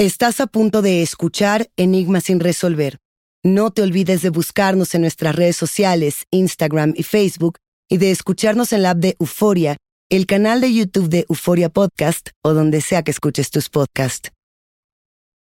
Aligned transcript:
Estás 0.00 0.40
a 0.40 0.46
punto 0.46 0.80
de 0.80 1.02
escuchar 1.02 1.66
Enigmas 1.76 2.24
sin 2.24 2.40
resolver. 2.40 2.96
No 3.44 3.70
te 3.70 3.82
olvides 3.82 4.22
de 4.22 4.30
buscarnos 4.30 4.94
en 4.94 5.02
nuestras 5.02 5.36
redes 5.36 5.56
sociales, 5.56 6.24
Instagram 6.30 6.94
y 6.96 7.02
Facebook, 7.02 7.58
y 7.86 7.98
de 7.98 8.10
escucharnos 8.10 8.72
en 8.72 8.82
la 8.82 8.92
app 8.92 8.96
de 8.96 9.16
Euforia, 9.20 9.76
el 10.08 10.24
canal 10.24 10.62
de 10.62 10.72
YouTube 10.72 11.10
de 11.10 11.26
Euforia 11.28 11.68
Podcast 11.68 12.30
o 12.42 12.54
donde 12.54 12.80
sea 12.80 13.02
que 13.02 13.10
escuches 13.10 13.50
tus 13.50 13.68
podcasts. 13.68 14.30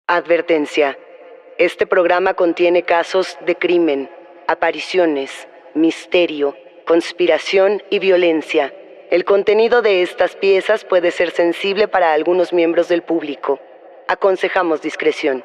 Advertencia. 0.09 0.99
Este 1.57 1.87
programa 1.87 2.35
contiene 2.35 2.83
casos 2.83 3.39
de 3.47 3.55
crimen, 3.55 4.11
apariciones, 4.49 5.31
misterio, 5.77 6.57
conspiración 6.89 7.85
y 7.89 8.01
violencia. 8.01 8.75
El 9.13 9.25
contenido 9.25 9.81
de 9.81 10.03
estas 10.03 10.35
piezas 10.35 10.85
puede 10.85 11.13
ser 11.13 11.31
sensible 11.31 11.87
para 11.87 12.13
algunos 12.15 12.53
miembros 12.53 12.89
del 12.89 13.05
público. 13.05 13.61
Aconsejamos 14.11 14.83
discreción. 14.83 15.45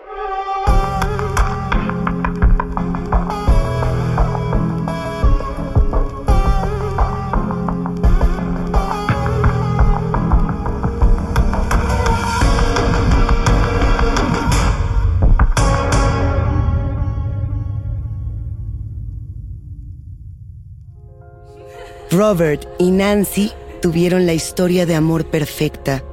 Robert 22.09 22.67
y 22.79 22.89
Nancy 22.89 23.51
tuvieron 23.83 24.25
la 24.25 24.33
historia 24.33 24.87
de 24.87 24.95
amor 24.95 25.25
perfecta, 25.25 26.03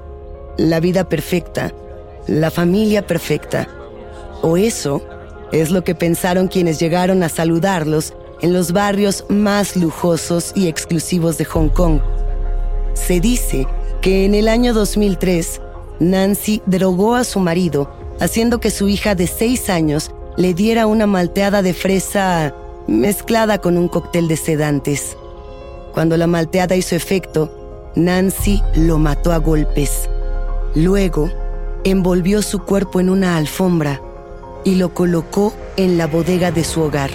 la 0.58 0.80
vida 0.80 1.08
perfecta, 1.08 1.72
la 2.26 2.50
familia 2.50 3.06
perfecta. 3.06 3.68
O 4.42 4.56
eso 4.56 5.02
es 5.52 5.70
lo 5.70 5.84
que 5.84 5.94
pensaron 5.94 6.48
quienes 6.48 6.78
llegaron 6.78 7.22
a 7.22 7.28
saludarlos 7.28 8.14
en 8.40 8.52
los 8.52 8.72
barrios 8.72 9.24
más 9.28 9.76
lujosos 9.76 10.52
y 10.54 10.68
exclusivos 10.68 11.38
de 11.38 11.44
Hong 11.44 11.68
Kong. 11.68 12.00
Se 12.94 13.20
dice 13.20 13.66
que 14.00 14.24
en 14.24 14.34
el 14.34 14.48
año 14.48 14.74
2003, 14.74 15.60
Nancy 16.00 16.60
drogó 16.66 17.14
a 17.14 17.24
su 17.24 17.38
marido, 17.38 17.90
haciendo 18.20 18.58
que 18.58 18.70
su 18.70 18.88
hija 18.88 19.14
de 19.14 19.26
seis 19.26 19.70
años 19.70 20.10
le 20.36 20.54
diera 20.54 20.86
una 20.86 21.06
malteada 21.06 21.62
de 21.62 21.74
fresa 21.74 22.54
mezclada 22.86 23.58
con 23.58 23.76
un 23.76 23.88
cóctel 23.88 24.28
de 24.28 24.36
sedantes. 24.36 25.16
Cuando 25.92 26.16
la 26.16 26.26
malteada 26.26 26.74
hizo 26.74 26.96
efecto, 26.96 27.92
Nancy 27.94 28.62
lo 28.74 28.98
mató 28.98 29.32
a 29.32 29.36
golpes. 29.36 30.08
Luego, 30.74 31.30
envolvió 31.84 32.42
su 32.42 32.60
cuerpo 32.60 33.00
en 33.00 33.10
una 33.10 33.36
alfombra 33.36 34.00
y 34.64 34.76
lo 34.76 34.94
colocó 34.94 35.52
en 35.76 35.98
la 35.98 36.06
bodega 36.06 36.50
de 36.50 36.64
su 36.64 36.82
hogar. 36.82 37.10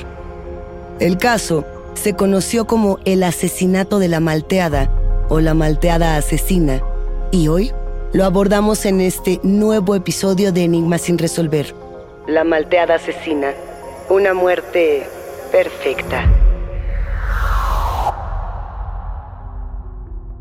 El 0.99 1.17
caso 1.17 1.65
se 1.93 2.13
conoció 2.13 2.65
como 2.65 2.99
el 3.05 3.23
asesinato 3.23 3.99
de 3.99 4.07
la 4.07 4.19
malteada 4.19 4.91
o 5.29 5.39
la 5.39 5.53
malteada 5.53 6.15
asesina 6.15 6.81
y 7.31 7.47
hoy 7.47 7.71
lo 8.13 8.25
abordamos 8.25 8.85
en 8.85 9.01
este 9.01 9.39
nuevo 9.43 9.95
episodio 9.95 10.51
de 10.51 10.63
Enigma 10.63 10.97
sin 10.97 11.17
resolver. 11.17 11.73
La 12.27 12.43
malteada 12.43 12.95
asesina, 12.95 13.51
una 14.09 14.33
muerte 14.33 15.05
perfecta. 15.51 16.25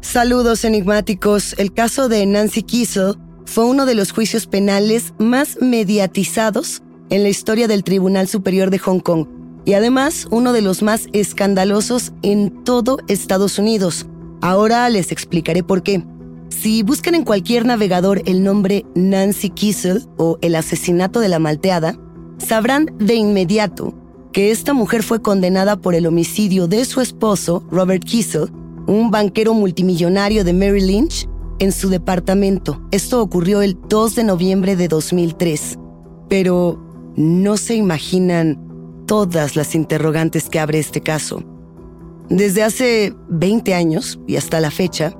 Saludos 0.00 0.64
enigmáticos. 0.64 1.54
El 1.58 1.74
caso 1.74 2.08
de 2.08 2.24
Nancy 2.24 2.62
Kiesel 2.62 3.16
fue 3.46 3.64
uno 3.64 3.86
de 3.86 3.94
los 3.94 4.12
juicios 4.12 4.46
penales 4.46 5.14
más 5.18 5.58
mediatizados 5.60 6.82
en 7.08 7.22
la 7.22 7.28
historia 7.30 7.68
del 7.68 7.84
Tribunal 7.84 8.28
Superior 8.28 8.70
de 8.70 8.78
Hong 8.78 9.00
Kong 9.00 9.26
y 9.64 9.72
además 9.74 10.26
uno 10.30 10.52
de 10.52 10.62
los 10.62 10.82
más 10.82 11.08
escandalosos 11.12 12.12
en 12.22 12.64
todo 12.64 12.98
Estados 13.08 13.58
Unidos. 13.58 14.06
Ahora 14.42 14.88
les 14.90 15.12
explicaré 15.12 15.62
por 15.62 15.82
qué. 15.82 16.04
Si 16.48 16.82
buscan 16.82 17.14
en 17.14 17.24
cualquier 17.24 17.66
navegador 17.66 18.22
el 18.26 18.42
nombre 18.42 18.84
Nancy 18.94 19.50
Kiesel 19.50 20.04
o 20.16 20.38
el 20.42 20.54
asesinato 20.54 21.20
de 21.20 21.28
la 21.28 21.38
malteada, 21.38 21.98
sabrán 22.38 22.86
de 22.98 23.14
inmediato 23.14 23.94
que 24.32 24.50
esta 24.50 24.74
mujer 24.74 25.02
fue 25.02 25.22
condenada 25.22 25.76
por 25.76 25.94
el 25.94 26.06
homicidio 26.06 26.68
de 26.68 26.84
su 26.84 27.00
esposo, 27.00 27.64
Robert 27.70 28.04
Kiesel, 28.04 28.50
un 28.86 29.10
banquero 29.10 29.54
multimillonario 29.54 30.44
de 30.44 30.52
Mary 30.52 30.82
Lynch, 30.82 31.26
en 31.58 31.72
su 31.72 31.88
departamento. 31.88 32.80
Esto 32.90 33.22
ocurrió 33.22 33.62
el 33.62 33.78
2 33.88 34.14
de 34.14 34.24
noviembre 34.24 34.76
de 34.76 34.88
2003. 34.88 35.78
Pero 36.28 36.82
no 37.16 37.56
se 37.56 37.74
imaginan 37.74 38.60
todas 39.06 39.56
las 39.56 39.74
interrogantes 39.74 40.48
que 40.48 40.60
abre 40.60 40.78
este 40.78 41.00
caso. 41.00 41.42
Desde 42.28 42.62
hace 42.62 43.14
20 43.28 43.74
años 43.74 44.18
y 44.26 44.36
hasta 44.36 44.60
la 44.60 44.70
fecha, 44.70 45.14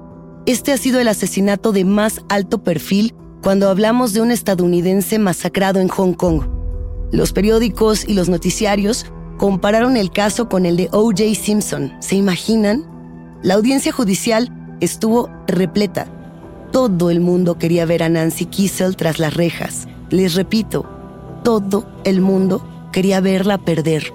este 0.44 0.72
ha 0.72 0.76
sido 0.76 1.00
el 1.00 1.08
asesinato 1.08 1.72
de 1.72 1.84
más 1.84 2.20
alto 2.28 2.62
perfil 2.62 3.14
cuando 3.42 3.69
hablamos 3.69 4.12
de 4.12 4.20
un 4.20 4.32
estadounidense 4.32 5.19
masacrado 5.19 5.80
en 5.80 5.88
Hong 5.88 6.14
Kong. 6.14 6.42
Los 7.12 7.32
periódicos 7.32 8.04
y 8.08 8.14
los 8.14 8.28
noticiarios 8.28 9.06
compararon 9.38 9.96
el 9.96 10.10
caso 10.10 10.48
con 10.48 10.66
el 10.66 10.76
de 10.76 10.88
O.J. 10.92 11.22
Simpson. 11.34 11.92
¿Se 12.00 12.16
imaginan? 12.16 12.84
La 13.42 13.54
audiencia 13.54 13.92
judicial 13.92 14.52
estuvo 14.80 15.30
repleta 15.46 16.16
todo 16.71 17.10
el 17.10 17.21
mundo 17.21 17.59
quería 17.59 17.87
ver 17.87 18.03
a 18.03 18.09
Nancy 18.09 18.47
Kiesel 18.47 18.97
tras 18.97 19.19
las 19.19 19.34
rejas. 19.34 19.88
Les 20.10 20.34
repito, 20.34 20.87
todo 21.43 21.87
el 22.04 22.21
mundo 22.21 22.66
quería 22.93 23.21
verla 23.21 23.59
perder. 23.59 24.12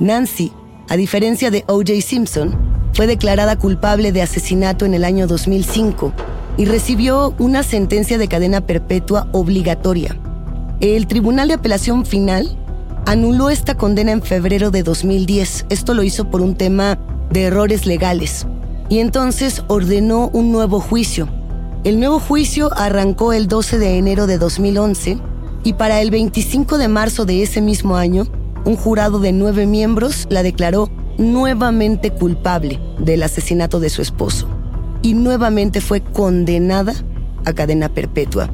Nancy, 0.00 0.52
a 0.88 0.96
diferencia 0.96 1.50
de 1.50 1.64
O.J. 1.66 2.00
Simpson, 2.00 2.56
fue 2.92 3.06
declarada 3.06 3.58
culpable 3.58 4.12
de 4.12 4.22
asesinato 4.22 4.84
en 4.84 4.94
el 4.94 5.04
año 5.04 5.26
2005 5.26 6.12
y 6.56 6.66
recibió 6.66 7.34
una 7.38 7.62
sentencia 7.62 8.18
de 8.18 8.28
cadena 8.28 8.60
perpetua 8.60 9.28
obligatoria. 9.32 10.16
El 10.80 11.06
Tribunal 11.06 11.48
de 11.48 11.54
Apelación 11.54 12.06
Final 12.06 12.56
anuló 13.06 13.50
esta 13.50 13.76
condena 13.76 14.12
en 14.12 14.22
febrero 14.22 14.70
de 14.70 14.82
2010. 14.82 15.66
Esto 15.68 15.94
lo 15.94 16.02
hizo 16.02 16.30
por 16.30 16.40
un 16.40 16.54
tema 16.54 16.98
de 17.30 17.44
errores 17.44 17.86
legales. 17.86 18.46
Y 18.88 18.98
entonces 18.98 19.64
ordenó 19.68 20.28
un 20.32 20.52
nuevo 20.52 20.78
juicio 20.78 21.28
el 21.84 22.00
nuevo 22.00 22.18
juicio 22.18 22.70
arrancó 22.74 23.34
el 23.34 23.46
12 23.46 23.78
de 23.78 23.98
enero 23.98 24.26
de 24.26 24.38
2011 24.38 25.18
y 25.64 25.74
para 25.74 26.00
el 26.00 26.10
25 26.10 26.78
de 26.78 26.88
marzo 26.88 27.26
de 27.26 27.42
ese 27.42 27.60
mismo 27.60 27.96
año, 27.96 28.26
un 28.64 28.76
jurado 28.76 29.20
de 29.20 29.32
nueve 29.32 29.66
miembros 29.66 30.26
la 30.30 30.42
declaró 30.42 30.88
nuevamente 31.18 32.10
culpable 32.10 32.80
del 32.98 33.22
asesinato 33.22 33.80
de 33.80 33.90
su 33.90 34.00
esposo 34.00 34.48
y 35.02 35.12
nuevamente 35.12 35.82
fue 35.82 36.00
condenada 36.00 36.94
a 37.44 37.52
cadena 37.52 37.90
perpetua. 37.90 38.48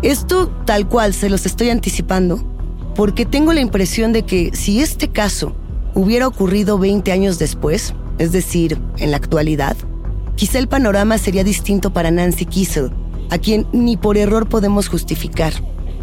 Esto 0.00 0.48
tal 0.64 0.88
cual 0.88 1.12
se 1.12 1.28
los 1.28 1.44
estoy 1.44 1.68
anticipando 1.68 2.42
porque 2.94 3.26
tengo 3.26 3.52
la 3.52 3.60
impresión 3.60 4.14
de 4.14 4.22
que 4.22 4.50
si 4.54 4.80
este 4.80 5.08
caso 5.08 5.54
hubiera 5.94 6.26
ocurrido 6.26 6.78
20 6.78 7.12
años 7.12 7.38
después, 7.38 7.92
es 8.16 8.32
decir, 8.32 8.80
en 8.96 9.10
la 9.10 9.18
actualidad, 9.18 9.76
quizá 10.36 10.58
el 10.58 10.68
panorama 10.68 11.18
sería 11.18 11.44
distinto 11.44 11.92
para 11.92 12.10
Nancy 12.10 12.46
Kiesel, 12.46 12.90
a 13.30 13.38
quien 13.38 13.66
ni 13.72 13.96
por 13.96 14.16
error 14.16 14.48
podemos 14.48 14.88
justificar. 14.88 15.52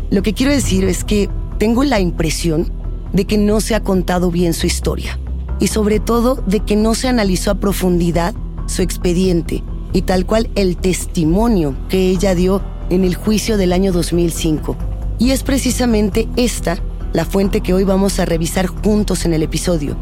Lo 0.09 0.21
que 0.23 0.33
quiero 0.33 0.51
decir 0.51 0.83
es 0.83 1.03
que 1.03 1.29
tengo 1.57 1.83
la 1.83 1.99
impresión 1.99 2.71
de 3.13 3.25
que 3.25 3.37
no 3.37 3.61
se 3.61 3.75
ha 3.75 3.83
contado 3.83 4.31
bien 4.31 4.53
su 4.53 4.67
historia 4.67 5.19
y 5.59 5.67
sobre 5.67 5.99
todo 5.99 6.35
de 6.47 6.61
que 6.61 6.75
no 6.75 6.95
se 6.95 7.07
analizó 7.07 7.51
a 7.51 7.59
profundidad 7.59 8.33
su 8.65 8.81
expediente 8.81 9.63
y 9.93 10.03
tal 10.03 10.25
cual 10.25 10.49
el 10.55 10.77
testimonio 10.77 11.75
que 11.89 12.09
ella 12.09 12.35
dio 12.35 12.61
en 12.89 13.03
el 13.03 13.15
juicio 13.15 13.57
del 13.57 13.73
año 13.73 13.91
2005. 13.91 14.75
Y 15.19 15.31
es 15.31 15.43
precisamente 15.43 16.27
esta 16.35 16.77
la 17.13 17.25
fuente 17.25 17.61
que 17.61 17.73
hoy 17.73 17.83
vamos 17.83 18.19
a 18.19 18.25
revisar 18.25 18.67
juntos 18.67 19.25
en 19.25 19.33
el 19.33 19.43
episodio. 19.43 19.97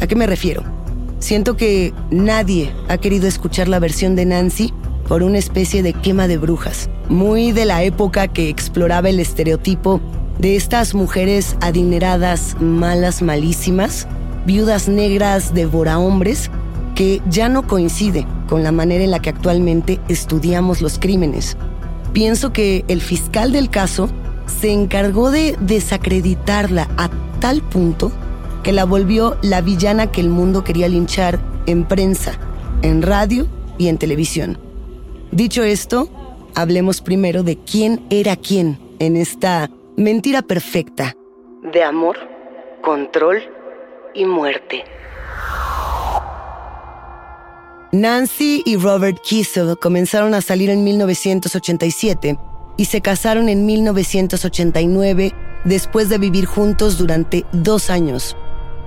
¿A 0.00 0.06
qué 0.06 0.16
me 0.16 0.26
refiero? 0.26 0.75
Siento 1.26 1.56
que 1.56 1.92
nadie 2.12 2.72
ha 2.86 2.98
querido 2.98 3.26
escuchar 3.26 3.66
la 3.66 3.80
versión 3.80 4.14
de 4.14 4.24
Nancy 4.24 4.72
por 5.08 5.24
una 5.24 5.38
especie 5.38 5.82
de 5.82 5.92
quema 5.92 6.28
de 6.28 6.38
brujas, 6.38 6.88
muy 7.08 7.50
de 7.50 7.64
la 7.64 7.82
época 7.82 8.28
que 8.28 8.48
exploraba 8.48 9.08
el 9.08 9.18
estereotipo 9.18 10.00
de 10.38 10.54
estas 10.54 10.94
mujeres 10.94 11.56
adineradas, 11.60 12.54
malas, 12.60 13.22
malísimas, 13.22 14.06
viudas 14.46 14.88
negras, 14.88 15.52
hombres, 15.96 16.48
que 16.94 17.20
ya 17.28 17.48
no 17.48 17.66
coincide 17.66 18.24
con 18.48 18.62
la 18.62 18.70
manera 18.70 19.02
en 19.02 19.10
la 19.10 19.18
que 19.18 19.30
actualmente 19.30 19.98
estudiamos 20.06 20.80
los 20.80 21.00
crímenes. 21.00 21.56
Pienso 22.12 22.52
que 22.52 22.84
el 22.86 23.00
fiscal 23.00 23.50
del 23.50 23.68
caso 23.68 24.08
se 24.60 24.70
encargó 24.70 25.32
de 25.32 25.56
desacreditarla 25.60 26.88
a 26.96 27.10
tal 27.40 27.62
punto 27.62 28.12
que 28.66 28.72
la 28.72 28.84
volvió 28.84 29.36
la 29.42 29.60
villana 29.60 30.10
que 30.10 30.20
el 30.20 30.28
mundo 30.28 30.64
quería 30.64 30.88
linchar 30.88 31.38
en 31.66 31.84
prensa, 31.84 32.36
en 32.82 33.00
radio 33.00 33.46
y 33.78 33.86
en 33.86 33.96
televisión. 33.96 34.58
Dicho 35.30 35.62
esto, 35.62 36.08
hablemos 36.56 37.00
primero 37.00 37.44
de 37.44 37.58
quién 37.58 38.04
era 38.10 38.34
quién 38.34 38.80
en 38.98 39.16
esta 39.16 39.70
mentira 39.96 40.42
perfecta 40.42 41.14
de 41.62 41.84
amor, 41.84 42.16
control 42.82 43.40
y 44.14 44.24
muerte. 44.24 44.82
Nancy 47.92 48.62
y 48.66 48.78
Robert 48.78 49.18
Kiesel 49.22 49.76
comenzaron 49.80 50.34
a 50.34 50.40
salir 50.40 50.70
en 50.70 50.82
1987 50.82 52.36
y 52.76 52.84
se 52.86 53.00
casaron 53.00 53.48
en 53.48 53.64
1989 53.64 55.32
después 55.64 56.08
de 56.08 56.18
vivir 56.18 56.46
juntos 56.46 56.98
durante 56.98 57.44
dos 57.52 57.90
años. 57.90 58.36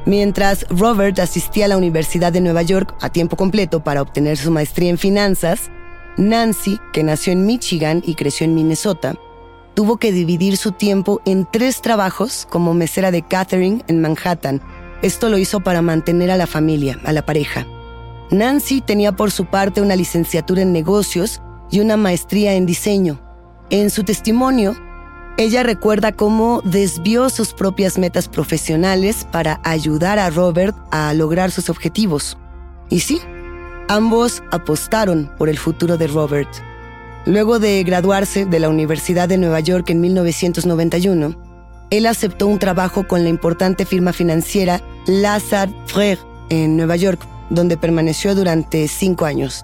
Mientras 0.09 0.65
Robert 0.69 1.19
asistía 1.19 1.65
a 1.65 1.67
la 1.67 1.77
Universidad 1.77 2.33
de 2.33 2.41
Nueva 2.41 2.63
York 2.63 2.95
a 2.99 3.11
tiempo 3.11 3.37
completo 3.37 3.83
para 3.83 4.01
obtener 4.01 4.37
su 4.37 4.49
maestría 4.49 4.89
en 4.89 4.97
finanzas, 4.97 5.69
Nancy, 6.17 6.79
que 6.93 7.03
nació 7.03 7.31
en 7.31 7.45
Michigan 7.45 8.01
y 8.03 8.15
creció 8.15 8.45
en 8.45 8.55
Minnesota, 8.55 9.13
tuvo 9.75 9.97
que 9.97 10.11
dividir 10.11 10.57
su 10.57 10.71
tiempo 10.71 11.21
en 11.27 11.47
tres 11.51 11.83
trabajos 11.83 12.47
como 12.49 12.73
mesera 12.73 13.11
de 13.11 13.21
catering 13.21 13.83
en 13.87 14.01
Manhattan. 14.01 14.63
Esto 15.03 15.29
lo 15.29 15.37
hizo 15.37 15.59
para 15.59 15.83
mantener 15.83 16.31
a 16.31 16.37
la 16.37 16.47
familia, 16.47 16.99
a 17.05 17.13
la 17.13 17.23
pareja. 17.23 17.67
Nancy 18.31 18.81
tenía 18.81 19.11
por 19.11 19.29
su 19.29 19.45
parte 19.45 19.79
una 19.79 19.95
licenciatura 19.95 20.63
en 20.63 20.73
negocios 20.73 21.39
y 21.69 21.81
una 21.81 21.97
maestría 21.97 22.55
en 22.55 22.65
diseño. 22.65 23.21
En 23.69 23.91
su 23.91 24.03
testimonio, 24.03 24.75
ella 25.39 25.63
recuerda 25.63 26.11
cómo 26.11 26.61
desvió 26.65 27.29
sus 27.29 27.53
propias 27.53 27.97
metas 27.97 28.27
profesionales 28.27 29.25
para 29.31 29.61
ayudar 29.63 30.19
a 30.19 30.29
Robert 30.29 30.75
a 30.91 31.13
lograr 31.13 31.49
sus 31.49 31.69
objetivos. 31.69 32.37
Y 32.89 32.99
sí, 32.99 33.21
ambos 33.87 34.43
apostaron 34.51 35.31
por 35.37 35.47
el 35.47 35.57
futuro 35.57 35.95
de 35.95 36.07
Robert. 36.07 36.49
Luego 37.25 37.57
de 37.57 37.81
graduarse 37.85 38.45
de 38.45 38.59
la 38.59 38.67
Universidad 38.67 39.29
de 39.29 39.37
Nueva 39.37 39.61
York 39.61 39.89
en 39.91 40.01
1991, 40.01 41.37
él 41.89 42.05
aceptó 42.05 42.45
un 42.45 42.59
trabajo 42.59 43.07
con 43.07 43.23
la 43.23 43.29
importante 43.29 43.85
firma 43.85 44.11
financiera 44.11 44.81
Lazard 45.07 45.69
Frère 45.87 46.19
en 46.49 46.75
Nueva 46.75 46.97
York, 46.97 47.25
donde 47.49 47.77
permaneció 47.77 48.35
durante 48.35 48.89
cinco 48.89 49.23
años. 49.23 49.63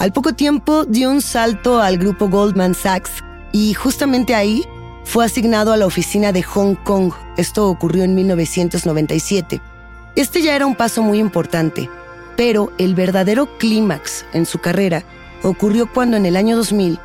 Al 0.00 0.12
poco 0.12 0.32
tiempo 0.32 0.86
dio 0.86 1.08
un 1.08 1.22
salto 1.22 1.80
al 1.80 1.98
grupo 1.98 2.28
Goldman 2.28 2.74
Sachs 2.74 3.22
y 3.52 3.74
justamente 3.74 4.34
ahí 4.34 4.64
fue 5.04 5.24
asignado 5.24 5.72
a 5.72 5.76
la 5.76 5.86
oficina 5.86 6.32
de 6.32 6.42
Hong 6.42 6.74
Kong. 6.74 7.12
Esto 7.36 7.68
ocurrió 7.68 8.04
en 8.04 8.14
1997. 8.14 9.60
Este 10.16 10.42
ya 10.42 10.56
era 10.56 10.66
un 10.66 10.74
paso 10.74 11.02
muy 11.02 11.18
importante, 11.18 11.88
pero 12.36 12.72
el 12.78 12.94
verdadero 12.94 13.58
clímax 13.58 14.24
en 14.32 14.46
su 14.46 14.58
carrera 14.58 15.04
ocurrió 15.42 15.92
cuando 15.92 16.16
en 16.16 16.26
el 16.26 16.36
año 16.36 16.56
2000 16.56 16.98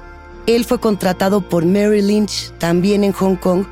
él 0.48 0.66
fue 0.66 0.80
contratado 0.80 1.42
por 1.42 1.66
Mary 1.66 2.01
Lynch, 2.01 2.51
también 2.57 3.04
en 3.04 3.12
Hong 3.12 3.36
Kong, 3.36 3.66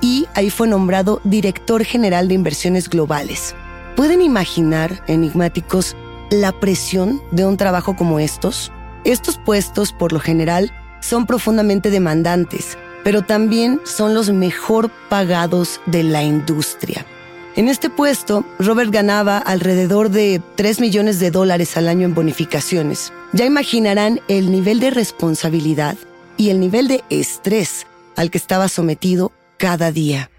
y 0.00 0.26
ahí 0.34 0.50
fue 0.50 0.66
nombrado 0.66 1.20
director 1.22 1.84
general 1.84 2.28
de 2.28 2.34
inversiones 2.34 2.88
globales. 2.88 3.54
¿Pueden 3.94 4.20
imaginar, 4.20 5.04
enigmáticos, 5.06 5.96
la 6.30 6.52
presión 6.52 7.22
de 7.30 7.46
un 7.46 7.56
trabajo 7.56 7.94
como 7.94 8.18
estos? 8.18 8.72
Estos 9.04 9.38
puestos, 9.38 9.92
por 9.92 10.12
lo 10.12 10.18
general, 10.18 10.72
son 11.00 11.26
profundamente 11.26 11.90
demandantes, 11.90 12.76
pero 13.04 13.22
también 13.22 13.80
son 13.84 14.14
los 14.14 14.30
mejor 14.30 14.90
pagados 15.08 15.80
de 15.86 16.02
la 16.02 16.24
industria. 16.24 17.06
En 17.54 17.68
este 17.68 17.88
puesto, 17.88 18.44
Robert 18.58 18.90
ganaba 18.90 19.38
alrededor 19.38 20.10
de 20.10 20.42
3 20.56 20.80
millones 20.80 21.20
de 21.20 21.30
dólares 21.30 21.76
al 21.76 21.86
año 21.86 22.04
en 22.06 22.14
bonificaciones. 22.14 23.12
Ya 23.32 23.44
imaginarán 23.44 24.20
el 24.26 24.50
nivel 24.50 24.80
de 24.80 24.90
responsabilidad 24.90 25.96
y 26.36 26.50
el 26.50 26.58
nivel 26.58 26.88
de 26.88 27.04
estrés 27.10 27.86
al 28.16 28.32
que 28.32 28.38
estaba 28.38 28.66
sometido 28.66 29.30
cada 29.56 29.92
día. 29.92 30.30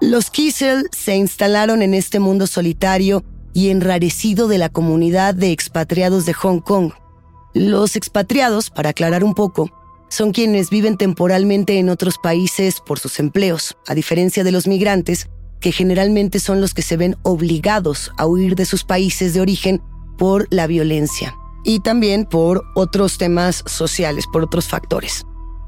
Los 0.00 0.30
Kiesel 0.30 0.88
se 0.92 1.16
instalaron 1.16 1.82
en 1.82 1.92
este 1.92 2.20
mundo 2.20 2.46
solitario 2.46 3.24
y 3.52 3.68
enrarecido 3.68 4.48
de 4.48 4.58
la 4.58 4.68
comunidad 4.68 5.34
de 5.34 5.50
expatriados 5.50 6.24
de 6.24 6.32
Hong 6.34 6.60
Kong. 6.60 6.92
Los 7.52 7.96
expatriados, 7.96 8.70
para 8.70 8.90
aclarar 8.90 9.24
un 9.24 9.34
poco, 9.34 9.70
son 10.08 10.32
quienes 10.32 10.70
viven 10.70 10.96
temporalmente 10.96 11.78
en 11.78 11.88
otros 11.88 12.18
países 12.18 12.80
por 12.80 12.98
sus 12.98 13.18
empleos, 13.18 13.76
a 13.86 13.94
diferencia 13.94 14.44
de 14.44 14.52
los 14.52 14.66
migrantes, 14.66 15.28
que 15.60 15.72
generalmente 15.72 16.40
son 16.40 16.60
los 16.60 16.74
que 16.74 16.82
se 16.82 16.96
ven 16.96 17.16
obligados 17.22 18.12
a 18.16 18.26
huir 18.26 18.54
de 18.54 18.64
sus 18.64 18.84
países 18.84 19.34
de 19.34 19.40
origen 19.40 19.82
por 20.16 20.46
la 20.50 20.66
violencia 20.66 21.34
y 21.64 21.80
también 21.80 22.24
por 22.24 22.64
otros 22.74 23.18
temas 23.18 23.62
sociales, 23.66 24.26
por 24.32 24.44
otros 24.44 24.66
factores. 24.66 25.24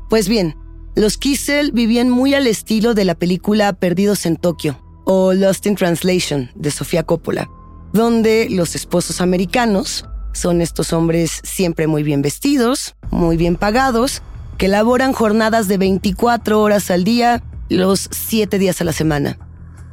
Pues 0.09 0.29
bien, 0.29 0.57
los 0.95 1.19
Kissel 1.19 1.73
vivían 1.73 2.11
muy 2.11 2.35
al 2.35 2.47
estilo 2.47 2.95
de 2.95 3.05
la 3.05 3.15
película 3.15 3.73
Perdidos 3.73 4.27
en 4.27 4.37
Tokio 4.37 4.81
o 5.05 5.33
Lost 5.33 5.67
in 5.67 5.77
Translation 5.77 6.51
de 6.55 6.71
Sofía 6.71 7.03
Coppola, 7.03 7.51
donde 7.93 8.49
los 8.51 8.75
esposos 8.75 9.21
americanos 9.21 10.07
son 10.33 10.61
estos 10.61 10.93
hombres 10.93 11.41
siempre 11.43 11.87
muy 11.87 12.03
bien 12.05 12.23
vestidos, 12.23 12.95
muy 13.11 13.37
bien 13.37 13.57
pagados 13.57 14.23
que 14.61 14.69
laboran 14.69 15.15
jornadas 15.15 15.69
de 15.69 15.79
24 15.79 16.61
horas 16.61 16.91
al 16.91 17.03
día, 17.03 17.43
los 17.71 18.11
7 18.13 18.59
días 18.59 18.83
a 18.83 18.85
la 18.85 18.93
semana. 18.93 19.39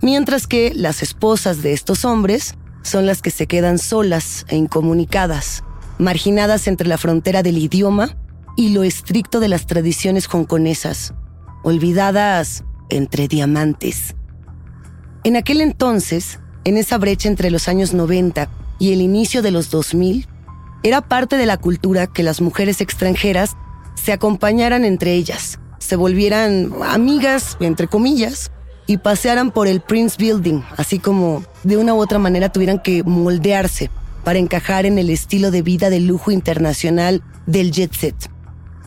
Mientras 0.02 0.46
que 0.46 0.74
las 0.76 1.02
esposas 1.02 1.64
de 1.64 1.72
estos 1.72 2.04
hombres 2.04 2.56
son 2.82 3.06
las 3.06 3.22
que 3.22 3.30
se 3.30 3.48
quedan 3.48 3.80
solas 3.80 4.46
e 4.50 4.58
incomunicadas, 4.58 5.64
marginadas 6.00 6.68
entre 6.68 6.90
la 6.90 6.98
frontera 6.98 7.44
del 7.44 7.58
idioma 7.58 8.18
y 8.58 8.74
lo 8.74 8.84
estricto 8.84 9.40
de 9.40 9.48
las 9.48 9.68
tradiciones 9.68 10.28
hongkonesas, 10.28 11.14
olvidadas 11.64 12.66
entre 12.90 13.30
diamantes. 13.30 14.16
En 15.24 15.38
aquel 15.38 15.62
entonces, 15.62 16.40
en 16.66 16.76
esa 16.76 16.98
brecha 16.98 17.30
entre 17.30 17.52
los 17.52 17.70
años 17.70 17.94
90 17.94 18.50
y 18.80 18.92
el 18.92 19.00
inicio 19.00 19.42
de 19.42 19.52
los 19.52 19.70
2000, 19.70 20.28
era 20.84 21.00
parte 21.00 21.38
de 21.38 21.46
la 21.46 21.56
cultura 21.56 22.08
que 22.08 22.22
las 22.22 22.42
mujeres 22.42 22.82
extranjeras 22.82 23.56
se 24.02 24.14
acompañaran 24.14 24.86
entre 24.86 25.14
ellas, 25.14 25.60
se 25.80 25.96
volvieran 25.96 26.72
amigas, 26.86 27.58
entre 27.60 27.88
comillas, 27.88 28.52
y 28.86 28.98
pasearan 28.98 29.52
por 29.52 29.68
el 29.68 29.82
Prince 29.82 30.16
Building, 30.18 30.62
así 30.78 31.00
como 31.00 31.44
de 31.64 31.78
una 31.78 31.94
u 31.94 31.98
otra 31.98 32.20
manera 32.20 32.50
tuvieran 32.50 32.80
que 32.80 33.04
moldearse 33.04 33.90
para 34.24 34.40
encajar 34.40 34.86
en 34.86 34.98
el 34.98 35.10
estilo 35.10 35.52
de 35.52 35.62
vida 35.62 35.90
de 35.90 36.00
lujo 36.00 36.32
internacional 36.32 37.22
del 37.46 37.72
jet 37.72 37.94
set. 37.94 38.16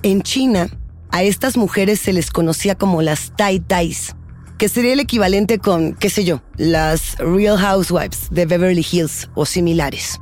En 0.03 0.23
China, 0.23 0.69
a 1.11 1.23
estas 1.23 1.57
mujeres 1.57 2.01
se 2.01 2.13
les 2.13 2.31
conocía 2.31 2.75
como 2.77 3.03
las 3.03 3.33
Tai 3.37 3.61
Tais, 3.61 4.15
que 4.59 4.69
sería 4.69 4.93
el 4.93 5.01
equivalente 5.01 5.59
con, 5.59 5.95
qué 5.95 6.09
sé 6.09 6.25
yo, 6.25 6.43
las 6.57 7.17
Real 7.19 7.59
Housewives 7.59 8.29
de 8.31 8.47
Beverly 8.47 8.87
Hills 8.91 9.29
o 9.35 9.45
similares. 9.45 10.21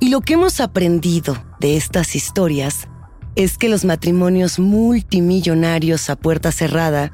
Y 0.00 0.10
lo 0.10 0.20
que 0.20 0.34
hemos 0.34 0.60
aprendido 0.60 1.36
de 1.60 1.76
estas 1.76 2.14
historias 2.14 2.88
es 3.38 3.56
que 3.56 3.68
los 3.68 3.84
matrimonios 3.84 4.58
multimillonarios 4.58 6.10
a 6.10 6.16
puerta 6.16 6.50
cerrada 6.50 7.12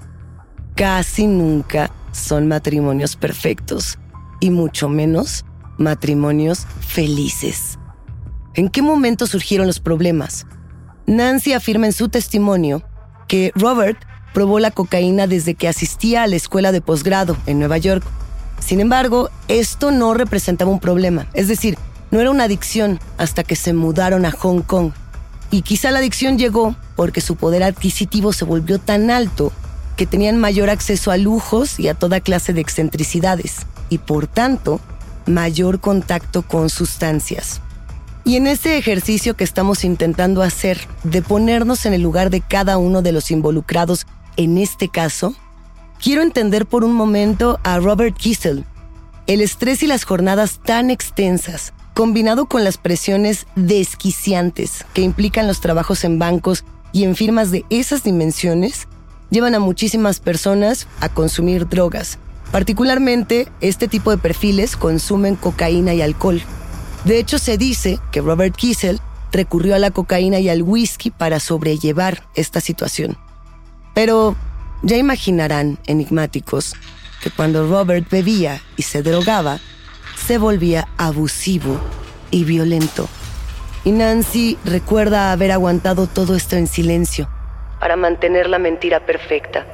casi 0.75 1.27
nunca 1.27 1.91
son 2.13 2.49
matrimonios 2.49 3.15
perfectos 3.15 3.99
y 4.41 4.49
mucho 4.49 4.89
menos 4.89 5.45
matrimonios 5.77 6.67
felices. 6.81 7.79
¿En 8.55 8.71
qué 8.71 8.81
momento 8.81 9.27
surgieron 9.27 9.67
los 9.67 9.81
problemas? 9.81 10.47
Nancy 11.07 11.53
afirma 11.53 11.85
en 11.85 11.93
su 11.93 12.09
testimonio 12.09 12.83
que 13.29 13.53
Robert 13.55 13.99
probó 14.33 14.61
la 14.61 14.71
cocaína 14.71 15.27
desde 15.27 15.55
que 15.55 15.69
asistía 15.69 16.23
a 16.23 16.27
la 16.27 16.37
escuela 16.37 16.73
de 16.73 16.81
posgrado 16.81 17.37
en 17.45 17.59
Nueva 17.59 17.77
York. 17.77 18.03
Sin 18.61 18.81
embargo, 18.81 19.29
esto 19.49 19.91
no 19.91 20.15
representaba 20.15 20.71
un 20.71 20.81
problema, 20.81 21.27
es 21.35 21.49
decir, 21.49 21.77
no 22.11 22.19
era 22.19 22.31
una 22.31 22.45
adicción 22.45 22.99
hasta 23.19 23.45
que 23.45 23.57
se 23.57 23.75
mudaron 23.75 24.25
a 24.25 24.31
Hong 24.31 24.63
Kong. 24.63 24.93
Y 25.55 25.63
quizá 25.63 25.93
la 25.93 26.01
adicción 26.01 26.37
llegó 26.37 26.75
porque 26.97 27.21
su 27.21 27.37
poder 27.37 27.63
adquisitivo 27.63 28.33
se 28.33 28.45
volvió 28.45 28.81
tan 28.81 29.09
alto 29.09 29.53
que 29.97 30.05
tenían 30.05 30.37
mayor 30.37 30.69
acceso 30.69 31.13
a 31.13 31.17
lujos 31.17 31.79
y 31.79 31.87
a 31.87 31.95
toda 31.95 32.19
clase 32.21 32.53
de 32.53 32.61
excentricidades, 32.61 33.59
y 33.89 33.99
por 33.99 34.27
tanto, 34.27 34.81
mayor 35.27 35.79
contacto 35.79 36.43
con 36.43 36.71
sustancias. 36.71 37.61
Y 38.25 38.35
en 38.35 38.49
ese 38.49 38.79
ejercicio 38.79 39.37
que 39.37 39.45
estamos 39.45 39.85
intentando 39.85 40.43
hacer 40.43 40.89
de 41.05 41.23
ponernos 41.23 41.87
en 41.87 41.93
el 41.93 42.03
lugar 42.03 42.31
de 42.31 42.41
cada 42.41 42.77
uno 42.77 43.01
de 43.01 43.13
los 43.13 43.31
involucrados 43.31 44.09
en 44.37 44.59
este 44.59 44.89
caso, 44.89 45.37
quiero 46.03 46.23
entender 46.23 46.67
por 46.67 46.83
un 46.83 46.95
momento 46.95 47.61
a 47.63 47.79
Robert 47.79 48.17
Kissel. 48.17 48.65
El 49.29 49.41
estrés 49.41 49.85
y 49.85 49.87
las 49.87 50.03
jornadas 50.03 50.59
tan 50.65 50.91
extensas, 50.91 51.73
combinado 51.95 52.47
con 52.47 52.65
las 52.65 52.77
presiones 52.77 53.47
desquiciantes 53.55 54.85
que 54.93 55.03
implican 55.03 55.47
los 55.47 55.61
trabajos 55.61 56.05
en 56.05 56.19
bancos 56.19 56.65
y 56.93 57.05
en 57.05 57.17
firmas 57.17 57.51
de 57.51 57.65
esas 57.71 58.03
dimensiones, 58.03 58.89
llevan 59.31 59.55
a 59.55 59.61
muchísimas 59.61 60.21
personas 60.21 60.87
a 61.01 61.09
consumir 61.09 61.69
drogas. 61.69 62.19
Particularmente, 62.53 63.49
este 63.61 63.89
tipo 63.89 64.11
de 64.11 64.19
perfiles 64.19 64.77
consumen 64.77 65.37
cocaína 65.37 65.95
y 65.95 66.03
alcohol. 66.03 66.43
De 67.05 67.19
hecho, 67.19 67.39
se 67.39 67.59
dice 67.59 67.99
que 68.13 68.21
Robert 68.21 68.55
Kissel 68.55 69.01
recurrió 69.33 69.75
a 69.75 69.81
la 69.81 69.91
cocaína 69.91 70.39
y 70.39 70.49
al 70.49 70.63
whisky 70.63 71.11
para 71.11 71.41
sobrellevar 71.41 72.23
esta 72.35 72.61
situación. 72.61 73.17
Pero 73.95 74.37
ya 74.83 74.97
imaginarán, 74.97 75.79
enigmáticos, 75.87 76.75
que 77.23 77.31
cuando 77.31 77.69
Robert 77.69 78.09
bebía 78.11 78.61
y 78.77 78.83
se 78.83 79.03
drogaba, 79.03 79.59
se 80.17 80.39
volvía 80.39 80.89
abusivo 80.97 81.79
y 82.31 82.45
violento. 82.45 83.09
Y 83.85 83.93
Nancy 83.93 84.59
recuerda 84.65 85.33
haber 85.33 85.53
aguantado 85.53 86.07
todo 86.07 86.35
esto 86.35 86.57
en 86.57 86.67
silencio 86.67 87.29
para 87.85 87.97
mantener 87.97 88.49
la 88.49 88.59
mentira 88.59 89.05
perfecta. 89.05 89.67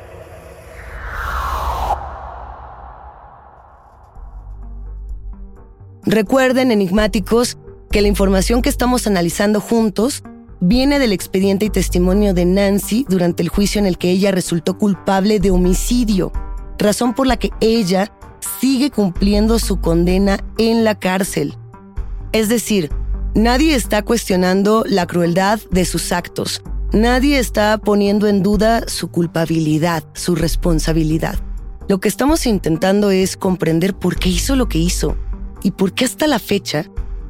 Recuerden, 6.02 6.72
enigmáticos, 6.72 7.56
que 7.92 8.02
la 8.02 8.08
información 8.08 8.62
que 8.62 8.68
estamos 8.68 9.06
analizando 9.06 9.60
juntos 9.60 10.24
viene 10.58 10.98
del 10.98 11.12
expediente 11.12 11.66
y 11.66 11.70
testimonio 11.70 12.34
de 12.34 12.46
Nancy 12.46 13.06
durante 13.08 13.44
el 13.44 13.48
juicio 13.48 13.78
en 13.78 13.86
el 13.86 13.96
que 13.96 14.10
ella 14.10 14.32
resultó 14.32 14.76
culpable 14.76 15.38
de 15.38 15.52
homicidio, 15.52 16.32
razón 16.78 17.14
por 17.14 17.28
la 17.28 17.36
que 17.36 17.50
ella 17.60 18.10
sigue 18.60 18.90
cumpliendo 18.90 19.58
su 19.58 19.80
condena 19.80 20.38
en 20.58 20.84
la 20.84 20.98
cárcel. 20.98 21.56
Es 22.32 22.48
decir, 22.48 22.90
nadie 23.34 23.74
está 23.74 24.02
cuestionando 24.02 24.84
la 24.86 25.06
crueldad 25.06 25.60
de 25.70 25.84
sus 25.84 26.12
actos, 26.12 26.62
nadie 26.92 27.38
está 27.38 27.78
poniendo 27.78 28.26
en 28.28 28.42
duda 28.42 28.88
su 28.88 29.08
culpabilidad, 29.08 30.04
su 30.14 30.34
responsabilidad. 30.34 31.38
Lo 31.88 31.98
que 31.98 32.08
estamos 32.08 32.46
intentando 32.46 33.10
es 33.10 33.36
comprender 33.36 33.94
por 33.94 34.16
qué 34.16 34.28
hizo 34.28 34.54
lo 34.54 34.68
que 34.68 34.78
hizo 34.78 35.16
y 35.62 35.72
por 35.72 35.92
qué 35.92 36.04
hasta 36.04 36.26
la 36.26 36.38
fecha 36.38 36.86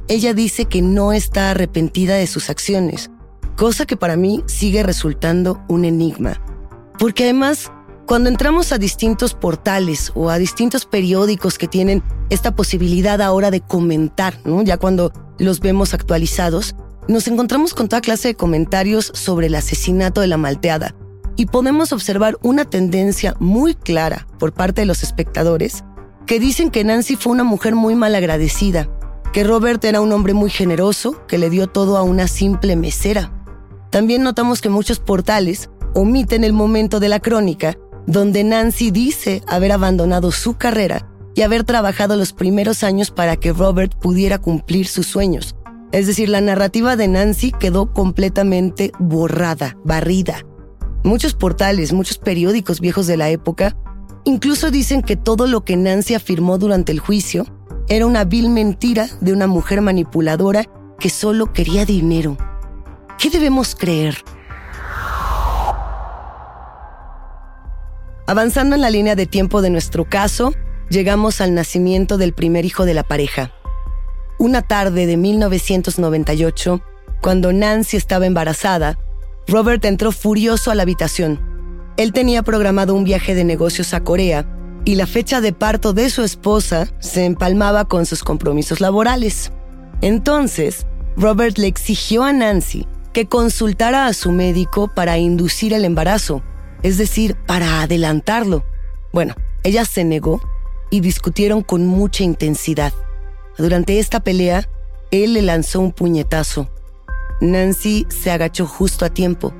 ella 0.07 0.33
dice 0.33 0.65
que 0.65 0.81
no 0.81 1.13
está 1.13 1.51
arrepentida 1.51 2.15
de 2.15 2.27
sus 2.27 2.49
acciones, 2.49 3.09
cosa 3.55 3.85
que 3.85 3.97
para 3.97 4.17
mí 4.17 4.43
sigue 4.45 4.83
resultando 4.83 5.63
un 5.67 5.85
enigma. 5.85 6.41
Porque 6.99 7.23
además, 7.23 7.71
cuando 8.11 8.27
entramos 8.27 8.73
a 8.73 8.77
distintos 8.77 9.33
portales 9.33 10.11
o 10.15 10.29
a 10.29 10.37
distintos 10.37 10.85
periódicos 10.85 11.57
que 11.57 11.69
tienen 11.69 12.03
esta 12.29 12.53
posibilidad 12.53 13.21
ahora 13.21 13.51
de 13.51 13.61
comentar, 13.61 14.33
ya 14.65 14.75
cuando 14.75 15.13
los 15.39 15.61
vemos 15.61 15.93
actualizados, 15.93 16.75
nos 17.07 17.29
encontramos 17.29 17.73
con 17.73 17.87
toda 17.87 18.01
clase 18.01 18.27
de 18.27 18.35
comentarios 18.35 19.13
sobre 19.15 19.47
el 19.47 19.55
asesinato 19.55 20.19
de 20.19 20.27
la 20.27 20.35
malteada 20.35 20.93
y 21.37 21.45
podemos 21.45 21.93
observar 21.93 22.37
una 22.41 22.65
tendencia 22.65 23.33
muy 23.39 23.75
clara 23.75 24.27
por 24.39 24.51
parte 24.51 24.81
de 24.81 24.87
los 24.87 25.03
espectadores 25.03 25.85
que 26.25 26.41
dicen 26.41 26.69
que 26.69 26.83
Nancy 26.83 27.15
fue 27.15 27.31
una 27.31 27.45
mujer 27.45 27.75
muy 27.75 27.95
malagradecida, 27.95 28.89
que 29.31 29.45
Robert 29.45 29.81
era 29.85 30.01
un 30.01 30.11
hombre 30.11 30.33
muy 30.33 30.49
generoso 30.49 31.25
que 31.27 31.37
le 31.37 31.49
dio 31.49 31.67
todo 31.67 31.95
a 31.95 32.03
una 32.03 32.27
simple 32.27 32.75
mesera. 32.75 33.31
También 33.89 34.21
notamos 34.21 34.59
que 34.59 34.67
muchos 34.67 34.99
portales 34.99 35.69
omiten 35.95 36.43
el 36.43 36.51
momento 36.51 36.99
de 36.99 37.07
la 37.07 37.21
crónica 37.21 37.77
donde 38.07 38.43
Nancy 38.43 38.91
dice 38.91 39.41
haber 39.47 39.71
abandonado 39.71 40.31
su 40.31 40.55
carrera 40.57 41.07
y 41.35 41.41
haber 41.41 41.63
trabajado 41.63 42.15
los 42.15 42.33
primeros 42.33 42.83
años 42.83 43.11
para 43.11 43.37
que 43.37 43.53
Robert 43.53 43.93
pudiera 43.99 44.37
cumplir 44.37 44.87
sus 44.87 45.07
sueños. 45.07 45.55
Es 45.91 46.07
decir, 46.07 46.29
la 46.29 46.41
narrativa 46.41 46.95
de 46.95 47.07
Nancy 47.07 47.51
quedó 47.51 47.93
completamente 47.93 48.91
borrada, 48.99 49.77
barrida. 49.83 50.45
Muchos 51.03 51.33
portales, 51.33 51.93
muchos 51.93 52.17
periódicos 52.17 52.79
viejos 52.79 53.07
de 53.07 53.17
la 53.17 53.29
época 53.29 53.75
Incluso 54.23 54.69
dicen 54.69 55.01
que 55.01 55.15
todo 55.15 55.47
lo 55.47 55.65
que 55.65 55.77
Nancy 55.77 56.13
afirmó 56.13 56.57
durante 56.57 56.91
el 56.91 56.99
juicio 56.99 57.45
era 57.87 58.05
una 58.05 58.23
vil 58.23 58.49
mentira 58.49 59.09
de 59.19 59.33
una 59.33 59.47
mujer 59.47 59.81
manipuladora 59.81 60.65
que 60.99 61.09
solo 61.09 61.51
quería 61.53 61.85
dinero. 61.85 62.37
¿Qué 63.17 63.29
debemos 63.29 63.75
creer? 63.75 64.17
Avanzando 68.31 68.75
en 68.75 68.81
la 68.81 68.89
línea 68.89 69.15
de 69.15 69.25
tiempo 69.25 69.61
de 69.61 69.69
nuestro 69.69 70.05
caso, 70.05 70.53
llegamos 70.89 71.41
al 71.41 71.53
nacimiento 71.53 72.17
del 72.17 72.33
primer 72.33 72.65
hijo 72.65 72.85
de 72.85 72.93
la 72.93 73.03
pareja. 73.03 73.51
Una 74.39 74.61
tarde 74.61 75.05
de 75.05 75.17
1998, 75.17 76.81
cuando 77.21 77.53
Nancy 77.53 77.97
estaba 77.97 78.25
embarazada, 78.25 78.97
Robert 79.47 79.85
entró 79.85 80.11
furioso 80.11 80.71
a 80.71 80.75
la 80.75 80.83
habitación 80.83 81.51
él 81.97 82.13
tenía 82.13 82.41
programado 82.41 82.95
un 82.95 83.03
viaje 83.03 83.35
de 83.35 83.43
negocios 83.43 83.93
a 83.93 84.03
Corea 84.03 84.47
y 84.85 84.95
la 84.95 85.05
fecha 85.05 85.41
de 85.41 85.53
parto 85.53 85.93
de 85.93 86.09
su 86.09 86.23
esposa 86.23 86.87
se 86.99 87.25
empalmaba 87.25 87.85
con 87.85 88.05
sus 88.05 88.23
compromisos 88.23 88.81
laborales. 88.81 89.51
Entonces, 90.01 90.87
Robert 91.15 91.57
le 91.57 91.67
exigió 91.67 92.23
a 92.23 92.33
Nancy 92.33 92.87
que 93.13 93.27
consultara 93.27 94.07
a 94.07 94.13
su 94.13 94.31
médico 94.31 94.89
para 94.95 95.17
inducir 95.17 95.73
el 95.73 95.85
embarazo, 95.85 96.41
es 96.83 96.97
decir, 96.97 97.35
para 97.35 97.81
adelantarlo. 97.81 98.63
Bueno, 99.13 99.35
ella 99.63 99.85
se 99.85 100.03
negó 100.03 100.41
y 100.89 101.01
discutieron 101.01 101.61
con 101.61 101.85
mucha 101.87 102.23
intensidad. 102.23 102.93
Durante 103.57 103.99
esta 103.99 104.21
pelea, 104.21 104.67
él 105.11 105.33
le 105.33 105.41
lanzó 105.41 105.79
un 105.79 105.91
puñetazo. 105.91 106.69
Nancy 107.41 108.05
se 108.09 108.31
agachó 108.31 108.65
justo 108.67 109.05
a 109.05 109.09
tiempo 109.09 109.53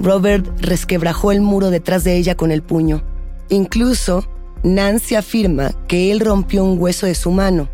Robert 0.00 0.46
resquebrajó 0.60 1.32
el 1.32 1.40
muro 1.40 1.70
detrás 1.70 2.04
de 2.04 2.16
ella 2.16 2.36
con 2.36 2.52
el 2.52 2.62
puño. 2.62 3.02
Incluso, 3.48 4.24
Nancy 4.62 5.16
afirma 5.16 5.72
que 5.88 6.12
él 6.12 6.20
rompió 6.20 6.64
un 6.64 6.80
hueso 6.80 7.06
de 7.06 7.14
su 7.14 7.32
mano, 7.32 7.68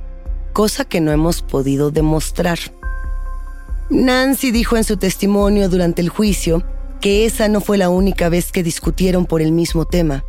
cosa 0.52 0.84
que 0.84 1.00
no 1.00 1.12
hemos 1.12 1.42
podido 1.42 1.90
demostrar. 1.90 2.58
Nancy 3.90 4.50
dijo 4.52 4.76
en 4.78 4.84
su 4.84 4.96
testimonio 4.96 5.68
durante 5.68 6.00
el 6.00 6.08
juicio 6.08 6.64
que 7.04 7.26
esa 7.26 7.48
no 7.48 7.60
fue 7.60 7.76
la 7.76 7.90
única 7.90 8.30
vez 8.30 8.50
que 8.50 8.62
discutieron 8.62 9.26
por 9.26 9.42
el 9.42 9.52
mismo 9.52 9.84
tema. 9.84 10.24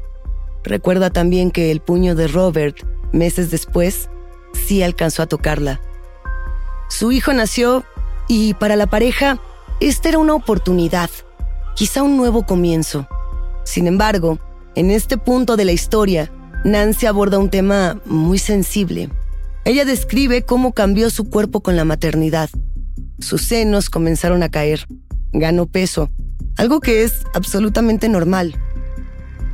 Recuerda 0.61 1.09
también 1.09 1.49
que 1.49 1.71
el 1.71 1.79
puño 1.79 2.15
de 2.15 2.27
Robert, 2.27 2.75
meses 3.13 3.49
después, 3.49 4.09
sí 4.51 4.83
alcanzó 4.83 5.23
a 5.23 5.27
tocarla. 5.27 5.79
Su 6.89 7.13
hijo 7.13 7.31
nació 7.31 7.85
y 8.27 8.55
para 8.55 8.75
la 8.75 8.87
pareja, 8.87 9.39
esta 9.79 10.09
era 10.09 10.17
una 10.17 10.35
oportunidad 10.35 11.09
quizá 11.75 12.03
un 12.03 12.17
nuevo 12.17 12.45
comienzo. 12.45 13.07
Sin 13.63 13.87
embargo, 13.87 14.37
en 14.75 14.91
este 14.91 15.17
punto 15.17 15.55
de 15.55 15.63
la 15.63 15.71
historia, 15.71 16.29
Nancy 16.65 17.05
aborda 17.05 17.39
un 17.39 17.49
tema 17.49 18.01
muy 18.03 18.37
sensible. 18.37 19.09
Ella 19.63 19.85
describe 19.85 20.41
cómo 20.41 20.73
cambió 20.73 21.09
su 21.09 21.29
cuerpo 21.29 21.61
con 21.61 21.77
la 21.77 21.85
maternidad. 21.85 22.49
Sus 23.19 23.43
senos 23.43 23.89
comenzaron 23.89 24.43
a 24.43 24.49
caer, 24.49 24.85
ganó 25.31 25.67
peso, 25.67 26.09
algo 26.57 26.79
que 26.79 27.03
es 27.03 27.23
absolutamente 27.33 28.09
normal. 28.09 28.55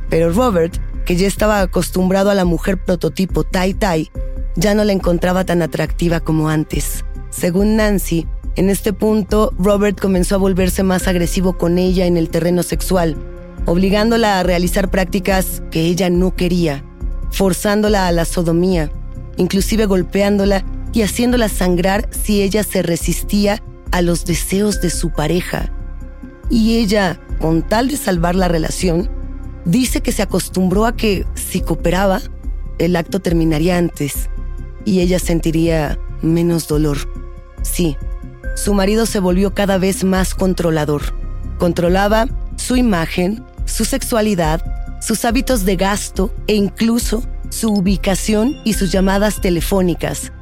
Pero 0.08 0.32
Robert, 0.32 0.76
que 1.04 1.16
ya 1.16 1.26
estaba 1.26 1.60
acostumbrado 1.60 2.30
a 2.30 2.34
la 2.34 2.44
mujer 2.44 2.78
prototipo 2.82 3.44
Tai 3.44 3.74
Tai, 3.74 4.10
ya 4.56 4.74
no 4.74 4.84
la 4.84 4.92
encontraba 4.92 5.44
tan 5.44 5.62
atractiva 5.62 6.20
como 6.20 6.48
antes. 6.48 7.04
Según 7.30 7.76
Nancy, 7.76 8.26
en 8.56 8.68
este 8.68 8.92
punto, 8.92 9.54
Robert 9.58 9.98
comenzó 9.98 10.34
a 10.34 10.38
volverse 10.38 10.82
más 10.82 11.08
agresivo 11.08 11.56
con 11.56 11.78
ella 11.78 12.04
en 12.04 12.18
el 12.18 12.28
terreno 12.28 12.62
sexual, 12.62 13.16
obligándola 13.64 14.38
a 14.38 14.42
realizar 14.42 14.90
prácticas 14.90 15.62
que 15.70 15.86
ella 15.86 16.10
no 16.10 16.36
quería, 16.36 16.84
forzándola 17.30 18.06
a 18.06 18.12
la 18.12 18.26
sodomía, 18.26 18.92
inclusive 19.38 19.86
golpeándola 19.86 20.64
y 20.92 21.00
haciéndola 21.00 21.48
sangrar 21.48 22.10
si 22.10 22.42
ella 22.42 22.62
se 22.62 22.82
resistía 22.82 23.62
a 23.90 24.02
los 24.02 24.26
deseos 24.26 24.82
de 24.82 24.90
su 24.90 25.10
pareja. 25.10 25.72
Y 26.52 26.76
ella, 26.76 27.18
con 27.40 27.62
tal 27.62 27.88
de 27.88 27.96
salvar 27.96 28.36
la 28.36 28.46
relación, 28.46 29.08
dice 29.64 30.02
que 30.02 30.12
se 30.12 30.20
acostumbró 30.20 30.84
a 30.84 30.94
que 30.94 31.26
si 31.34 31.62
cooperaba, 31.62 32.20
el 32.78 32.94
acto 32.94 33.20
terminaría 33.20 33.78
antes 33.78 34.28
y 34.84 35.00
ella 35.00 35.18
sentiría 35.18 35.98
menos 36.20 36.68
dolor. 36.68 36.98
Sí, 37.62 37.96
su 38.54 38.74
marido 38.74 39.06
se 39.06 39.18
volvió 39.18 39.54
cada 39.54 39.78
vez 39.78 40.04
más 40.04 40.34
controlador. 40.34 41.14
Controlaba 41.58 42.28
su 42.56 42.76
imagen, 42.76 43.42
su 43.64 43.86
sexualidad, 43.86 44.62
sus 45.00 45.24
hábitos 45.24 45.64
de 45.64 45.76
gasto 45.76 46.34
e 46.48 46.54
incluso 46.54 47.22
su 47.48 47.72
ubicación 47.72 48.58
y 48.62 48.74
sus 48.74 48.92
llamadas 48.92 49.40
telefónicas. 49.40 50.32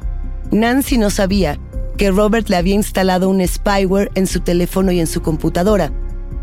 Nancy 0.51 0.99
no 0.99 1.11
sabía 1.11 1.61
que 2.01 2.11
Robert 2.11 2.49
le 2.49 2.57
había 2.57 2.77
instalado 2.77 3.29
un 3.29 3.47
spyware 3.47 4.11
en 4.15 4.27
su 4.27 4.41
teléfono 4.41 4.91
y 4.91 5.01
en 5.01 5.07
su 5.07 5.21
computadora. 5.21 5.93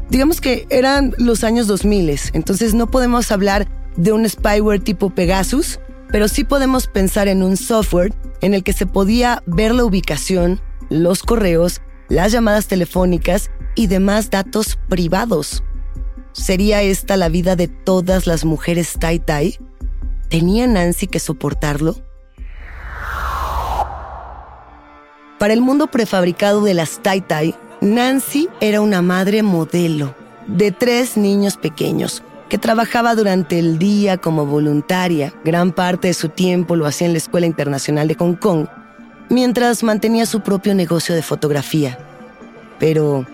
Digamos 0.07 0.39
que 0.39 0.67
eran 0.69 1.15
los 1.17 1.43
años 1.43 1.65
2000, 1.65 2.15
entonces 2.33 2.75
no 2.75 2.91
podemos 2.91 3.31
hablar 3.31 3.67
de 3.95 4.11
un 4.11 4.29
spyware 4.29 4.83
tipo 4.83 5.09
Pegasus, 5.09 5.79
pero 6.11 6.27
sí 6.27 6.43
podemos 6.43 6.85
pensar 6.85 7.27
en 7.27 7.41
un 7.41 7.57
software 7.57 8.13
en 8.41 8.53
el 8.53 8.63
que 8.63 8.71
se 8.71 8.85
podía 8.85 9.41
ver 9.47 9.73
la 9.73 9.83
ubicación, 9.83 10.61
los 10.91 11.23
correos, 11.23 11.81
las 12.07 12.31
llamadas 12.31 12.67
telefónicas 12.67 13.49
y 13.73 13.87
demás 13.87 14.29
datos 14.29 14.77
privados. 14.89 15.63
¿Sería 16.33 16.83
esta 16.83 17.17
la 17.17 17.29
vida 17.29 17.55
de 17.55 17.67
todas 17.67 18.27
las 18.27 18.45
mujeres 18.45 18.93
Tai 18.99 19.17
Tai? 19.17 19.57
¿Tenía 20.29 20.67
Nancy 20.67 21.07
que 21.07 21.17
soportarlo? 21.17 22.06
Para 25.37 25.53
el 25.53 25.61
mundo 25.61 25.87
prefabricado 25.87 26.63
de 26.63 26.73
las 26.73 26.99
Tai 27.03 27.21
Tai, 27.21 27.55
Nancy 27.79 28.49
era 28.59 28.81
una 28.81 29.03
madre 29.03 29.43
modelo 29.43 30.15
de 30.47 30.71
tres 30.71 31.15
niños 31.15 31.57
pequeños 31.57 32.23
que 32.49 32.57
trabajaba 32.57 33.13
durante 33.13 33.59
el 33.59 33.77
día 33.77 34.17
como 34.17 34.47
voluntaria. 34.47 35.33
Gran 35.43 35.73
parte 35.73 36.07
de 36.07 36.15
su 36.15 36.29
tiempo 36.29 36.75
lo 36.75 36.87
hacía 36.87 37.05
en 37.05 37.13
la 37.13 37.19
Escuela 37.19 37.45
Internacional 37.45 38.07
de 38.07 38.15
Hong 38.15 38.33
Kong, 38.33 38.67
mientras 39.29 39.83
mantenía 39.83 40.25
su 40.25 40.41
propio 40.41 40.73
negocio 40.73 41.13
de 41.13 41.21
fotografía. 41.21 41.99
Pero, 42.79 43.27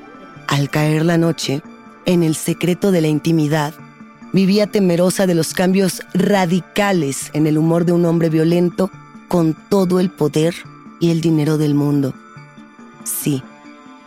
al 0.48 0.70
caer 0.70 1.06
la 1.06 1.18
noche, 1.18 1.62
en 2.06 2.24
el 2.24 2.36
secreto 2.36 2.92
de 2.92 3.00
la 3.00 3.08
intimidad, 3.08 3.74
vivía 4.34 4.68
temerosa 4.68 5.26
de 5.26 5.36
los 5.36 5.54
cambios 5.54 6.02
radicales 6.14 7.30
en 7.32 7.48
el 7.48 7.58
humor 7.58 7.86
de 7.86 7.94
un 7.94 8.06
hombre 8.06 8.30
violento 8.30 8.92
con 9.30 9.56
todo 9.70 10.02
el 10.02 10.10
poder 10.10 10.54
y 11.04 11.12
el 11.12 11.20
dinero 11.20 11.58
del 11.58 11.76
mundo. 11.76 12.14
Sí, 13.04 13.44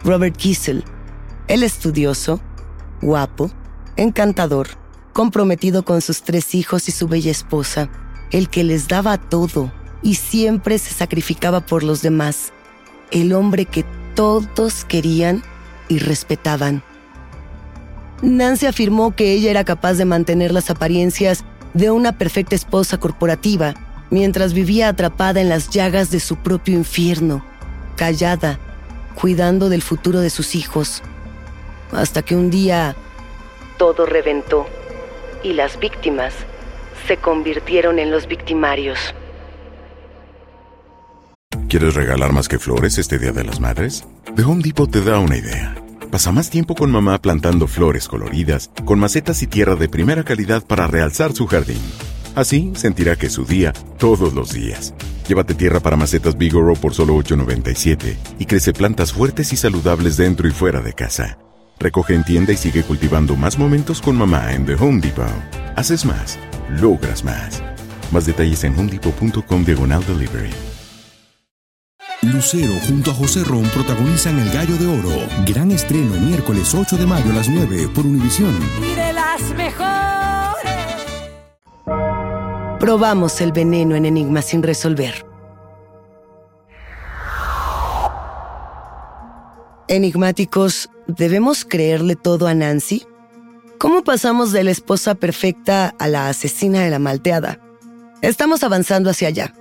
Robert 0.02 0.34
Kissel, 0.34 0.82
el 1.46 1.62
estudioso, 1.62 2.40
guapo, 3.02 3.50
encantador, 3.96 4.68
comprometido 5.12 5.84
con 5.84 6.00
sus 6.00 6.22
tres 6.22 6.54
hijos 6.54 6.88
y 6.88 6.92
su 6.92 7.06
bella 7.06 7.30
esposa, 7.30 7.90
el 8.30 8.48
que 8.48 8.64
les 8.64 8.88
daba 8.88 9.18
todo 9.18 9.70
y 10.02 10.14
siempre 10.14 10.78
se 10.78 10.94
sacrificaba 10.94 11.66
por 11.66 11.82
los 11.82 12.00
demás, 12.00 12.54
el 13.10 13.34
hombre 13.34 13.66
que 13.66 13.84
todos 14.14 14.86
querían 14.86 15.42
y 15.90 15.98
respetaban. 15.98 16.82
Nancy 18.22 18.64
afirmó 18.64 19.14
que 19.14 19.32
ella 19.32 19.50
era 19.50 19.64
capaz 19.64 19.94
de 19.94 20.06
mantener 20.06 20.50
las 20.50 20.70
apariencias 20.70 21.44
de 21.74 21.90
una 21.90 22.16
perfecta 22.16 22.54
esposa 22.54 22.98
corporativa 22.98 23.74
mientras 24.10 24.52
vivía 24.52 24.88
atrapada 24.88 25.40
en 25.40 25.48
las 25.48 25.70
llagas 25.70 26.10
de 26.10 26.20
su 26.20 26.36
propio 26.36 26.74
infierno, 26.74 27.44
callada, 27.96 28.58
cuidando 29.14 29.68
del 29.68 29.82
futuro 29.82 30.20
de 30.20 30.30
sus 30.30 30.54
hijos, 30.54 31.02
hasta 31.92 32.22
que 32.22 32.36
un 32.36 32.50
día 32.50 32.94
todo 33.78 34.06
reventó 34.06 34.66
y 35.42 35.52
las 35.52 35.78
víctimas 35.78 36.34
se 37.06 37.16
convirtieron 37.16 37.98
en 37.98 38.10
los 38.10 38.26
victimarios. 38.26 38.98
¿Quieres 41.68 41.94
regalar 41.94 42.32
más 42.32 42.48
que 42.48 42.58
flores 42.58 42.98
este 42.98 43.18
Día 43.18 43.32
de 43.32 43.44
las 43.44 43.60
Madres? 43.60 44.04
The 44.34 44.42
Home 44.42 44.62
Depot 44.62 44.90
te 44.90 45.02
da 45.02 45.18
una 45.18 45.36
idea. 45.36 45.74
Pasa 46.10 46.30
más 46.30 46.48
tiempo 46.48 46.74
con 46.74 46.90
mamá 46.90 47.20
plantando 47.20 47.66
flores 47.66 48.08
coloridas, 48.08 48.70
con 48.84 48.98
macetas 48.98 49.42
y 49.42 49.46
tierra 49.46 49.74
de 49.74 49.88
primera 49.88 50.22
calidad 50.22 50.64
para 50.64 50.86
realzar 50.86 51.32
su 51.32 51.46
jardín. 51.46 51.80
Así 52.36 52.72
sentirá 52.76 53.16
que 53.16 53.26
es 53.26 53.32
su 53.32 53.46
día 53.46 53.72
todos 53.98 54.34
los 54.34 54.52
días. 54.52 54.92
Llévate 55.26 55.54
tierra 55.54 55.80
para 55.80 55.96
macetas 55.96 56.36
Bigoro 56.36 56.74
por 56.74 56.92
solo 56.92 57.16
$8.97 57.16 58.14
y 58.38 58.44
crece 58.44 58.74
plantas 58.74 59.12
fuertes 59.12 59.54
y 59.54 59.56
saludables 59.56 60.18
dentro 60.18 60.46
y 60.46 60.50
fuera 60.50 60.82
de 60.82 60.92
casa. 60.92 61.38
Recoge 61.78 62.14
en 62.14 62.24
tienda 62.24 62.52
y 62.52 62.58
sigue 62.58 62.82
cultivando 62.82 63.36
más 63.36 63.58
momentos 63.58 64.02
con 64.02 64.16
mamá 64.16 64.52
en 64.52 64.66
The 64.66 64.74
Home 64.74 65.00
Depot. 65.00 65.26
Haces 65.76 66.04
más, 66.04 66.38
logras 66.78 67.24
más. 67.24 67.62
Más 68.12 68.26
detalles 68.26 68.64
en 68.64 68.78
homedepot.com 68.78 69.64
diagonal 69.64 70.04
delivery. 70.06 70.50
Lucero 72.20 72.74
junto 72.86 73.12
a 73.12 73.14
José 73.14 73.44
Ron 73.44 73.64
protagonizan 73.70 74.38
El 74.38 74.50
Gallo 74.50 74.76
de 74.76 74.86
Oro. 74.86 75.26
Gran 75.46 75.70
estreno 75.70 76.14
miércoles 76.20 76.74
8 76.74 76.98
de 76.98 77.06
mayo 77.06 77.30
a 77.30 77.34
las 77.34 77.48
9 77.48 77.88
por 77.94 78.04
Univisión. 78.04 78.54
Y 78.82 78.94
de 78.94 79.12
las 79.14 79.40
mejores. 79.56 80.45
Probamos 82.86 83.40
el 83.40 83.50
veneno 83.50 83.96
en 83.96 84.06
Enigma 84.06 84.42
sin 84.42 84.62
resolver. 84.62 85.26
Enigmáticos, 89.88 90.88
¿debemos 91.08 91.64
creerle 91.64 92.14
todo 92.14 92.46
a 92.46 92.54
Nancy? 92.54 93.04
¿Cómo 93.80 94.04
pasamos 94.04 94.52
de 94.52 94.62
la 94.62 94.70
esposa 94.70 95.16
perfecta 95.16 95.96
a 95.98 96.06
la 96.06 96.28
asesina 96.28 96.80
de 96.82 96.90
la 96.90 97.00
malteada? 97.00 97.58
Estamos 98.22 98.62
avanzando 98.62 99.10
hacia 99.10 99.26
allá. 99.26 99.52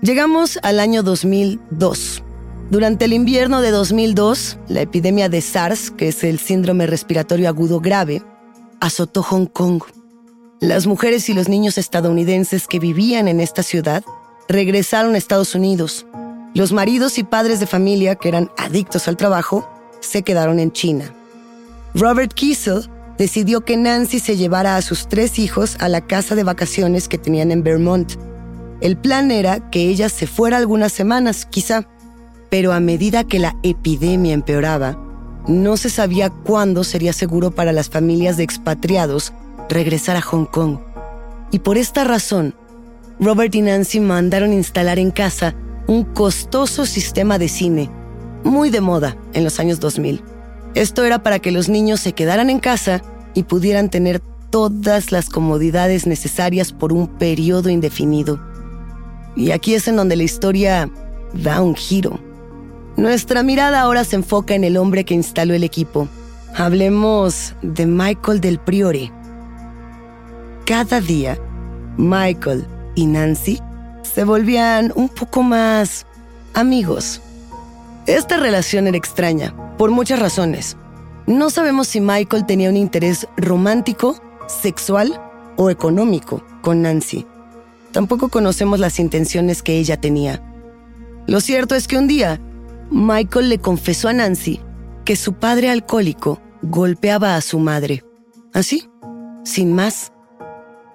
Llegamos 0.00 0.58
al 0.62 0.80
año 0.80 1.02
2002. 1.02 2.22
Durante 2.70 3.04
el 3.04 3.12
invierno 3.12 3.60
de 3.60 3.70
2002, 3.70 4.56
la 4.68 4.80
epidemia 4.80 5.28
de 5.28 5.42
SARS, 5.42 5.90
que 5.90 6.08
es 6.08 6.24
el 6.24 6.38
síndrome 6.38 6.86
respiratorio 6.86 7.50
agudo 7.50 7.80
grave, 7.80 8.22
azotó 8.80 9.22
Hong 9.22 9.44
Kong. 9.44 9.82
Las 10.60 10.86
mujeres 10.86 11.28
y 11.28 11.34
los 11.34 11.50
niños 11.50 11.76
estadounidenses 11.76 12.66
que 12.66 12.78
vivían 12.78 13.28
en 13.28 13.40
esta 13.40 13.62
ciudad 13.62 14.02
regresaron 14.48 15.14
a 15.14 15.18
Estados 15.18 15.54
Unidos. 15.54 16.06
Los 16.54 16.72
maridos 16.72 17.18
y 17.18 17.24
padres 17.24 17.60
de 17.60 17.66
familia 17.66 18.14
que 18.14 18.28
eran 18.28 18.50
adictos 18.56 19.06
al 19.06 19.18
trabajo 19.18 19.68
se 20.00 20.22
quedaron 20.22 20.58
en 20.58 20.72
China. 20.72 21.12
Robert 21.94 22.32
Kiesel 22.32 22.88
decidió 23.18 23.66
que 23.66 23.76
Nancy 23.76 24.18
se 24.18 24.38
llevara 24.38 24.76
a 24.76 24.82
sus 24.82 25.08
tres 25.08 25.38
hijos 25.38 25.76
a 25.78 25.90
la 25.90 26.00
casa 26.00 26.34
de 26.34 26.44
vacaciones 26.44 27.06
que 27.06 27.18
tenían 27.18 27.52
en 27.52 27.62
Vermont. 27.62 28.14
El 28.80 28.96
plan 28.96 29.30
era 29.30 29.68
que 29.68 29.90
ella 29.90 30.08
se 30.08 30.26
fuera 30.26 30.56
algunas 30.56 30.92
semanas, 30.92 31.44
quizá, 31.44 31.86
pero 32.48 32.72
a 32.72 32.80
medida 32.80 33.24
que 33.24 33.38
la 33.38 33.56
epidemia 33.62 34.32
empeoraba, 34.32 34.98
no 35.46 35.76
se 35.76 35.90
sabía 35.90 36.30
cuándo 36.30 36.82
sería 36.82 37.12
seguro 37.12 37.50
para 37.50 37.72
las 37.72 37.90
familias 37.90 38.38
de 38.38 38.44
expatriados 38.44 39.34
regresar 39.68 40.16
a 40.16 40.22
Hong 40.22 40.46
Kong. 40.46 40.78
Y 41.50 41.60
por 41.60 41.78
esta 41.78 42.04
razón, 42.04 42.54
Robert 43.18 43.54
y 43.54 43.62
Nancy 43.62 44.00
mandaron 44.00 44.52
instalar 44.52 44.98
en 44.98 45.10
casa 45.10 45.54
un 45.86 46.04
costoso 46.04 46.84
sistema 46.86 47.38
de 47.38 47.48
cine, 47.48 47.90
muy 48.44 48.70
de 48.70 48.80
moda 48.80 49.16
en 49.32 49.44
los 49.44 49.60
años 49.60 49.80
2000. 49.80 50.22
Esto 50.74 51.04
era 51.04 51.22
para 51.22 51.38
que 51.38 51.52
los 51.52 51.68
niños 51.68 52.00
se 52.00 52.12
quedaran 52.12 52.50
en 52.50 52.60
casa 52.60 53.02
y 53.34 53.44
pudieran 53.44 53.88
tener 53.88 54.20
todas 54.50 55.12
las 55.12 55.28
comodidades 55.28 56.06
necesarias 56.06 56.72
por 56.72 56.92
un 56.92 57.06
periodo 57.06 57.70
indefinido. 57.70 58.40
Y 59.36 59.50
aquí 59.50 59.74
es 59.74 59.88
en 59.88 59.96
donde 59.96 60.16
la 60.16 60.22
historia 60.22 60.90
da 61.32 61.60
un 61.60 61.74
giro. 61.74 62.18
Nuestra 62.96 63.42
mirada 63.42 63.82
ahora 63.82 64.04
se 64.04 64.16
enfoca 64.16 64.54
en 64.54 64.64
el 64.64 64.76
hombre 64.76 65.04
que 65.04 65.14
instaló 65.14 65.54
el 65.54 65.64
equipo. 65.64 66.08
Hablemos 66.54 67.54
de 67.60 67.86
Michael 67.86 68.40
del 68.40 68.58
Priore. 68.58 69.12
Cada 70.66 71.00
día, 71.00 71.38
Michael 71.96 72.66
y 72.96 73.06
Nancy 73.06 73.60
se 74.02 74.24
volvían 74.24 74.92
un 74.96 75.08
poco 75.08 75.44
más 75.44 76.06
amigos. 76.54 77.22
Esta 78.06 78.36
relación 78.36 78.88
era 78.88 78.96
extraña, 78.96 79.54
por 79.78 79.92
muchas 79.92 80.18
razones. 80.18 80.76
No 81.28 81.50
sabemos 81.50 81.86
si 81.86 82.00
Michael 82.00 82.46
tenía 82.46 82.68
un 82.68 82.76
interés 82.76 83.28
romántico, 83.36 84.20
sexual 84.48 85.20
o 85.56 85.70
económico 85.70 86.44
con 86.62 86.82
Nancy. 86.82 87.24
Tampoco 87.92 88.28
conocemos 88.28 88.80
las 88.80 88.98
intenciones 88.98 89.62
que 89.62 89.78
ella 89.78 90.00
tenía. 90.00 90.42
Lo 91.28 91.40
cierto 91.40 91.76
es 91.76 91.86
que 91.86 91.96
un 91.96 92.08
día, 92.08 92.40
Michael 92.90 93.50
le 93.50 93.60
confesó 93.60 94.08
a 94.08 94.14
Nancy 94.14 94.60
que 95.04 95.14
su 95.14 95.34
padre 95.34 95.70
alcohólico 95.70 96.40
golpeaba 96.62 97.36
a 97.36 97.40
su 97.40 97.60
madre. 97.60 98.02
Así, 98.52 98.90
sin 99.44 99.72
más. 99.72 100.10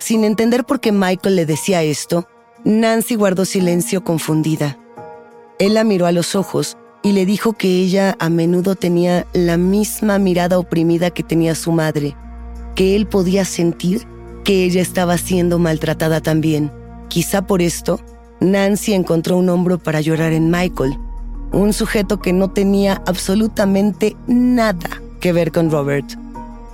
Sin 0.01 0.23
entender 0.23 0.65
por 0.65 0.79
qué 0.79 0.91
Michael 0.91 1.35
le 1.35 1.45
decía 1.45 1.83
esto, 1.83 2.27
Nancy 2.63 3.13
guardó 3.13 3.45
silencio 3.45 4.03
confundida. 4.03 4.79
Él 5.59 5.75
la 5.75 5.83
miró 5.83 6.07
a 6.07 6.11
los 6.11 6.33
ojos 6.35 6.75
y 7.03 7.11
le 7.11 7.27
dijo 7.27 7.53
que 7.53 7.67
ella 7.67 8.17
a 8.19 8.29
menudo 8.29 8.73
tenía 8.73 9.27
la 9.33 9.57
misma 9.57 10.17
mirada 10.17 10.57
oprimida 10.57 11.11
que 11.11 11.21
tenía 11.21 11.53
su 11.53 11.71
madre, 11.71 12.15
que 12.73 12.95
él 12.95 13.05
podía 13.05 13.45
sentir 13.45 14.07
que 14.43 14.63
ella 14.63 14.81
estaba 14.81 15.19
siendo 15.19 15.59
maltratada 15.59 16.19
también. 16.19 16.71
Quizá 17.07 17.45
por 17.45 17.61
esto, 17.61 17.99
Nancy 18.39 18.93
encontró 18.93 19.37
un 19.37 19.49
hombro 19.49 19.77
para 19.77 20.01
llorar 20.01 20.33
en 20.33 20.49
Michael, 20.49 20.97
un 21.51 21.73
sujeto 21.73 22.19
que 22.19 22.33
no 22.33 22.49
tenía 22.49 23.03
absolutamente 23.05 24.15
nada 24.25 24.99
que 25.19 25.31
ver 25.31 25.51
con 25.51 25.69
Robert. 25.69 26.15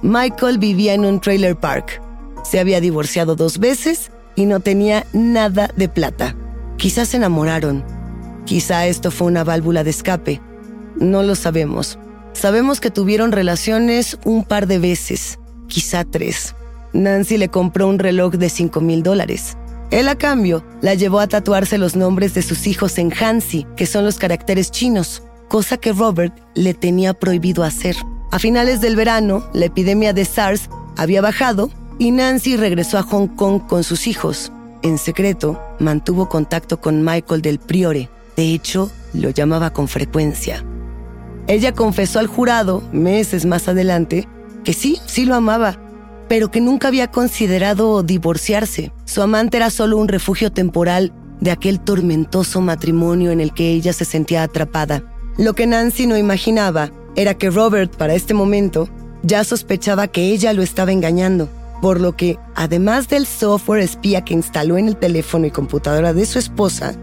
Michael 0.01 0.59
vivía 0.59 0.93
en 0.93 1.03
un 1.03 1.19
trailer 1.19 1.57
park. 1.57 2.07
Se 2.49 2.62
había 2.62 2.79
divorciado 2.79 3.36
dos 3.36 3.57
veces 3.57 4.10
y 4.38 4.45
no 4.45 4.62
tenía 4.62 5.05
nada 5.12 5.69
de 5.75 5.89
plata. 5.89 6.33
Quizás 6.77 7.10
se 7.10 7.17
enamoraron. 7.17 7.83
Quizá 8.45 8.88
esto 8.88 9.12
fue 9.12 9.27
una 9.27 9.43
válvula 9.43 9.83
de 9.83 9.89
escape. 9.89 10.41
No 10.95 11.23
lo 11.23 11.36
sabemos. 11.36 11.99
Sabemos 12.31 12.79
que 12.79 12.89
tuvieron 12.89 13.33
relaciones 13.33 14.17
un 14.23 14.45
par 14.45 14.65
de 14.65 14.79
veces, 14.79 15.39
quizá 15.67 16.05
tres. 16.05 16.55
Nancy 16.93 17.38
le 17.38 17.49
compró 17.49 17.89
un 17.89 17.99
reloj 17.99 18.36
de 18.36 18.47
5 18.47 18.79
mil 18.79 19.03
dólares. 19.03 19.57
Él 19.91 20.07
a 20.07 20.15
cambio 20.15 20.63
la 20.79 20.93
llevó 20.93 21.19
a 21.19 21.27
tatuarse 21.27 21.77
los 21.77 21.97
nombres 21.97 22.33
de 22.33 22.43
sus 22.43 22.65
hijos 22.65 22.97
en 22.97 23.12
Hansi, 23.12 23.67
que 23.75 23.86
son 23.86 24.05
los 24.05 24.19
caracteres 24.19 24.71
chinos, 24.71 25.21
cosa 25.49 25.75
que 25.75 25.91
Robert 25.91 26.33
le 26.55 26.73
tenía 26.73 27.13
prohibido 27.13 27.65
hacer. 27.65 27.97
A 28.31 28.39
finales 28.39 28.79
del 28.79 28.95
verano, 28.95 29.49
la 29.53 29.65
epidemia 29.65 30.13
de 30.13 30.23
SARS 30.23 30.69
había 30.95 31.21
bajado 31.21 31.69
y 31.99 32.12
Nancy 32.12 32.57
regresó 32.57 32.97
a 32.97 33.03
Hong 33.03 33.27
Kong 33.27 33.62
con 33.67 33.83
sus 33.83 34.07
hijos. 34.07 34.51
En 34.83 34.97
secreto, 34.97 35.60
mantuvo 35.79 36.29
contacto 36.29 36.79
con 36.79 37.03
Michael 37.03 37.41
del 37.41 37.60
Priore. 37.60 38.10
De 38.36 38.53
hecho, 38.53 38.91
lo 39.13 39.29
llamaba 39.29 39.71
con 39.71 39.88
frecuencia. 39.88 40.63
Ella 41.47 41.73
confesó 41.73 42.19
al 42.19 42.27
jurado, 42.27 42.83
meses 42.91 43.45
más 43.45 43.67
adelante, 43.67 44.27
que 44.63 44.73
sí, 44.73 44.99
sí 45.05 45.25
lo 45.25 45.33
amaba, 45.33 45.79
pero 46.27 46.51
que 46.51 46.62
nunca 46.62 46.89
había 46.89 47.10
considerado 47.10 48.03
divorciarse. 48.03 48.91
Su 49.05 49.21
amante 49.21 49.57
era 49.57 49.69
solo 49.69 49.97
un 49.97 50.07
refugio 50.07 50.51
temporal 50.51 51.13
de 51.39 51.51
aquel 51.51 51.79
tormentoso 51.79 52.62
matrimonio 52.62 53.31
en 53.31 53.39
el 53.39 53.53
que 53.53 53.71
ella 53.71 53.93
se 53.93 54.05
sentía 54.05 54.43
atrapada. 54.43 55.03
Lo 55.38 55.53
que 55.53 55.67
Nancy 55.67 56.05
no 56.05 56.17
imaginaba 56.17 56.91
era 57.15 57.36
que 57.36 57.49
Robert, 57.49 57.95
para 57.95 58.13
este 58.13 58.33
momento, 58.33 58.89
ya 59.23 59.43
sospechaba 59.43 60.07
que 60.07 60.31
ella 60.31 60.53
lo 60.53 60.62
estaba 60.62 60.91
engañando, 60.91 61.49
por 61.81 61.99
lo 61.99 62.15
que, 62.15 62.39
además 62.55 63.07
del 63.07 63.25
software 63.25 63.81
espía 63.81 64.23
que 64.23 64.33
instaló 64.33 64.77
en 64.77 64.87
el 64.87 64.97
teléfono 64.97 65.45
y 65.45 65.51
computadora 65.51 66.13
de 66.13 66.25
su 66.25 66.39
esposa, 66.39 66.95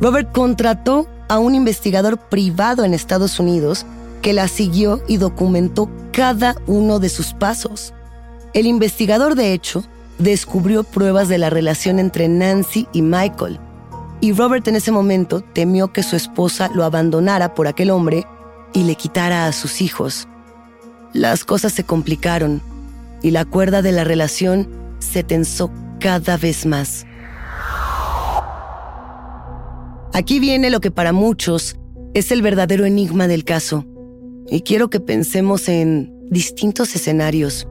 Robert 0.00 0.32
contrató 0.32 1.06
a 1.28 1.38
un 1.38 1.54
investigador 1.54 2.18
privado 2.18 2.84
en 2.84 2.94
Estados 2.94 3.38
Unidos 3.38 3.86
que 4.20 4.32
la 4.32 4.48
siguió 4.48 5.02
y 5.08 5.16
documentó 5.16 5.90
cada 6.12 6.56
uno 6.66 6.98
de 6.98 7.08
sus 7.08 7.32
pasos. 7.32 7.94
El 8.52 8.66
investigador, 8.66 9.34
de 9.34 9.52
hecho, 9.52 9.84
descubrió 10.18 10.84
pruebas 10.84 11.28
de 11.28 11.38
la 11.38 11.50
relación 11.50 11.98
entre 11.98 12.28
Nancy 12.28 12.86
y 12.92 13.02
Michael, 13.02 13.58
y 14.20 14.32
Robert 14.32 14.68
en 14.68 14.76
ese 14.76 14.92
momento 14.92 15.40
temió 15.40 15.92
que 15.92 16.04
su 16.04 16.14
esposa 16.14 16.70
lo 16.72 16.84
abandonara 16.84 17.54
por 17.54 17.66
aquel 17.66 17.90
hombre 17.90 18.24
y 18.72 18.84
le 18.84 18.94
quitara 18.94 19.46
a 19.46 19.52
sus 19.52 19.80
hijos. 19.80 20.28
Las 21.12 21.44
cosas 21.44 21.72
se 21.72 21.84
complicaron 21.84 22.62
y 23.22 23.30
la 23.30 23.44
cuerda 23.44 23.82
de 23.82 23.92
la 23.92 24.04
relación 24.04 24.68
se 24.98 25.22
tensó 25.22 25.70
cada 26.00 26.36
vez 26.36 26.66
más. 26.66 27.06
Aquí 30.12 30.40
viene 30.40 30.70
lo 30.70 30.80
que 30.80 30.90
para 30.90 31.12
muchos 31.12 31.76
es 32.14 32.32
el 32.32 32.42
verdadero 32.42 32.84
enigma 32.84 33.28
del 33.28 33.44
caso, 33.44 33.86
y 34.48 34.60
quiero 34.60 34.90
que 34.90 35.00
pensemos 35.00 35.68
en 35.68 36.12
distintos 36.30 36.94
escenarios. 36.94 37.66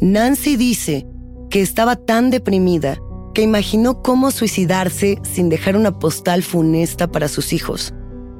Nancy 0.00 0.56
dice 0.56 1.06
que 1.50 1.60
estaba 1.60 1.96
tan 1.96 2.30
deprimida 2.30 2.98
que 3.34 3.42
imaginó 3.42 4.02
cómo 4.02 4.30
suicidarse 4.30 5.18
sin 5.22 5.48
dejar 5.48 5.76
una 5.76 5.98
postal 5.98 6.42
funesta 6.42 7.10
para 7.10 7.28
sus 7.28 7.52
hijos, 7.52 7.94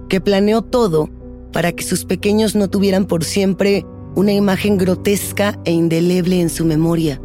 que 0.08 0.20
planeó 0.20 0.62
todo 0.62 1.10
para 1.52 1.72
que 1.72 1.84
sus 1.84 2.04
pequeños 2.04 2.54
no 2.54 2.68
tuvieran 2.68 3.06
por 3.06 3.24
siempre 3.24 3.84
una 4.14 4.32
imagen 4.32 4.78
grotesca 4.78 5.58
e 5.64 5.72
indeleble 5.72 6.40
en 6.40 6.48
su 6.48 6.64
memoria, 6.64 7.20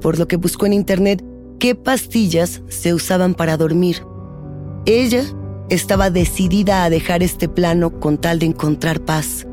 por 0.00 0.18
lo 0.18 0.26
que 0.26 0.36
buscó 0.36 0.66
en 0.66 0.72
internet 0.72 1.24
qué 1.58 1.74
pastillas 1.74 2.62
se 2.68 2.92
usaban 2.94 3.34
para 3.34 3.56
dormir. 3.56 4.04
Ella 4.86 5.22
estaba 5.68 6.10
decidida 6.10 6.84
a 6.84 6.90
dejar 6.90 7.22
este 7.22 7.48
plano 7.48 8.00
con 8.00 8.18
tal 8.18 8.38
de 8.38 8.46
encontrar 8.46 9.00
paz, 9.00 9.46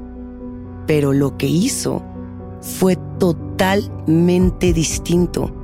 pero 0.87 1.13
lo 1.13 1.37
que 1.37 1.47
hizo 1.47 2.03
fue 2.61 2.97
totalmente 3.17 4.73
distinto. 4.73 5.55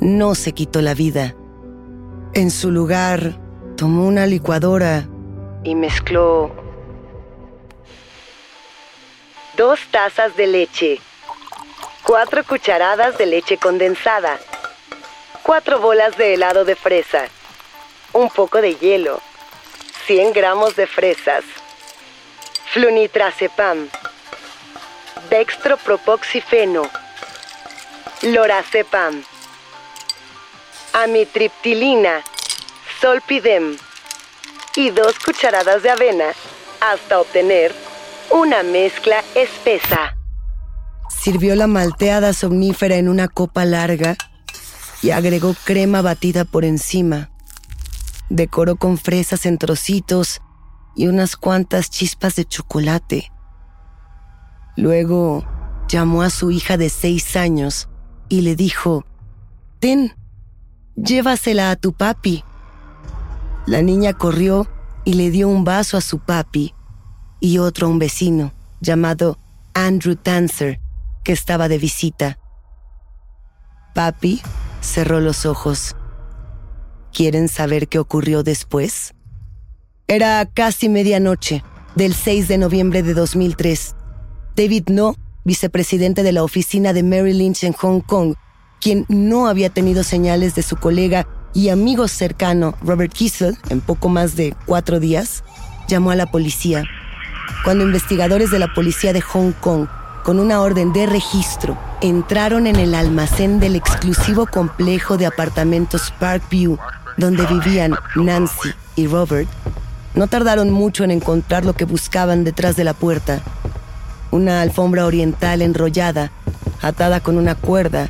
No 0.00 0.34
se 0.34 0.52
quitó 0.52 0.80
la 0.80 0.94
vida. 0.94 1.34
En 2.34 2.50
su 2.50 2.70
lugar, 2.70 3.40
tomó 3.76 4.06
una 4.06 4.26
licuadora 4.26 5.08
y 5.64 5.74
mezcló 5.74 6.50
dos 9.58 9.80
tazas 9.90 10.36
de 10.36 10.46
leche, 10.46 11.00
cuatro 12.04 12.44
cucharadas 12.44 13.18
de 13.18 13.26
leche 13.26 13.58
condensada, 13.58 14.38
cuatro 15.42 15.80
bolas 15.80 16.16
de 16.16 16.34
helado 16.34 16.64
de 16.64 16.76
fresa, 16.76 17.24
un 18.12 18.30
poco 18.30 18.60
de 18.62 18.76
hielo, 18.76 19.20
100 20.06 20.32
gramos 20.32 20.76
de 20.76 20.86
fresas, 20.86 21.42
flunitrazepam, 22.72 23.88
dextropropoxifeno, 25.28 26.88
lorazepam, 28.22 29.24
amitriptilina, 30.92 32.22
solpidem. 33.00 33.76
Y 34.76 34.90
dos 34.90 35.18
cucharadas 35.18 35.82
de 35.82 35.90
avena 35.90 36.32
hasta 36.78 37.18
obtener 37.18 37.74
una 38.30 38.62
mezcla 38.62 39.24
espesa. 39.42 40.16
Sirvió 41.08 41.54
la 41.56 41.66
malteada 41.66 42.32
somnífera 42.32 42.96
en 42.96 43.08
una 43.08 43.28
copa 43.28 43.64
larga 43.64 44.16
y 45.02 45.10
agregó 45.10 45.54
crema 45.64 46.02
batida 46.02 46.44
por 46.44 46.64
encima. 46.64 47.30
Decoró 48.28 48.76
con 48.76 48.98
fresas 48.98 49.46
en 49.46 49.58
trocitos 49.58 50.40
y 50.96 51.06
unas 51.06 51.36
cuantas 51.36 51.90
chispas 51.90 52.36
de 52.36 52.44
chocolate. 52.44 53.32
Luego 54.76 55.46
llamó 55.88 56.22
a 56.22 56.30
su 56.30 56.50
hija 56.50 56.76
de 56.76 56.90
seis 56.90 57.36
años 57.36 57.88
y 58.28 58.42
le 58.42 58.54
dijo, 58.56 59.04
Ten, 59.80 60.14
llévasela 60.96 61.70
a 61.70 61.76
tu 61.76 61.92
papi. 61.92 62.44
La 63.66 63.82
niña 63.82 64.12
corrió 64.12 64.68
y 65.04 65.14
le 65.14 65.30
dio 65.30 65.48
un 65.48 65.64
vaso 65.64 65.96
a 65.96 66.00
su 66.00 66.18
papi 66.18 66.74
y 67.40 67.58
otro 67.58 67.86
a 67.86 67.90
un 67.90 67.98
vecino 67.98 68.57
llamado 68.80 69.38
Andrew 69.74 70.16
Tanzer, 70.16 70.80
que 71.24 71.32
estaba 71.32 71.68
de 71.68 71.78
visita. 71.78 72.38
Papi 73.94 74.40
cerró 74.80 75.20
los 75.20 75.46
ojos. 75.46 75.96
¿Quieren 77.12 77.48
saber 77.48 77.88
qué 77.88 77.98
ocurrió 77.98 78.42
después? 78.42 79.14
Era 80.06 80.46
casi 80.46 80.88
medianoche 80.88 81.62
del 81.94 82.14
6 82.14 82.48
de 82.48 82.58
noviembre 82.58 83.02
de 83.02 83.14
2003 83.14 83.94
David 84.58 84.88
No, 84.88 85.14
vicepresidente 85.44 86.24
de 86.24 86.32
la 86.32 86.42
oficina 86.42 86.92
de 86.92 87.04
Mary 87.04 87.32
Lynch 87.32 87.62
en 87.62 87.72
Hong 87.74 88.00
Kong, 88.00 88.34
quien 88.80 89.06
no 89.08 89.46
había 89.46 89.70
tenido 89.70 90.02
señales 90.02 90.56
de 90.56 90.62
su 90.62 90.74
colega 90.74 91.28
y 91.54 91.68
amigo 91.68 92.08
cercano 92.08 92.74
Robert 92.82 93.12
Kissel 93.12 93.56
en 93.68 93.80
poco 93.80 94.08
más 94.08 94.34
de 94.34 94.56
cuatro 94.66 94.98
días, 94.98 95.44
llamó 95.86 96.10
a 96.10 96.16
la 96.16 96.26
policía. 96.26 96.84
Cuando 97.64 97.84
investigadores 97.84 98.50
de 98.50 98.58
la 98.58 98.72
policía 98.74 99.12
de 99.12 99.20
Hong 99.20 99.52
Kong, 99.52 99.86
con 100.24 100.40
una 100.40 100.60
orden 100.60 100.92
de 100.92 101.06
registro, 101.06 101.78
entraron 102.00 102.66
en 102.66 102.76
el 102.76 102.94
almacén 102.94 103.60
del 103.60 103.76
exclusivo 103.76 104.46
complejo 104.46 105.16
de 105.16 105.26
apartamentos 105.26 106.12
Parkview, 106.18 106.78
donde 107.16 107.46
vivían 107.46 107.96
Nancy 108.14 108.70
y 108.96 109.06
Robert, 109.06 109.48
no 110.14 110.26
tardaron 110.26 110.70
mucho 110.70 111.04
en 111.04 111.10
encontrar 111.10 111.64
lo 111.64 111.74
que 111.74 111.84
buscaban 111.84 112.44
detrás 112.44 112.76
de 112.76 112.84
la 112.84 112.94
puerta 112.94 113.42
una 114.30 114.60
alfombra 114.60 115.06
oriental 115.06 115.62
enrollada, 115.62 116.30
atada 116.82 117.20
con 117.20 117.38
una 117.38 117.54
cuerda 117.54 118.08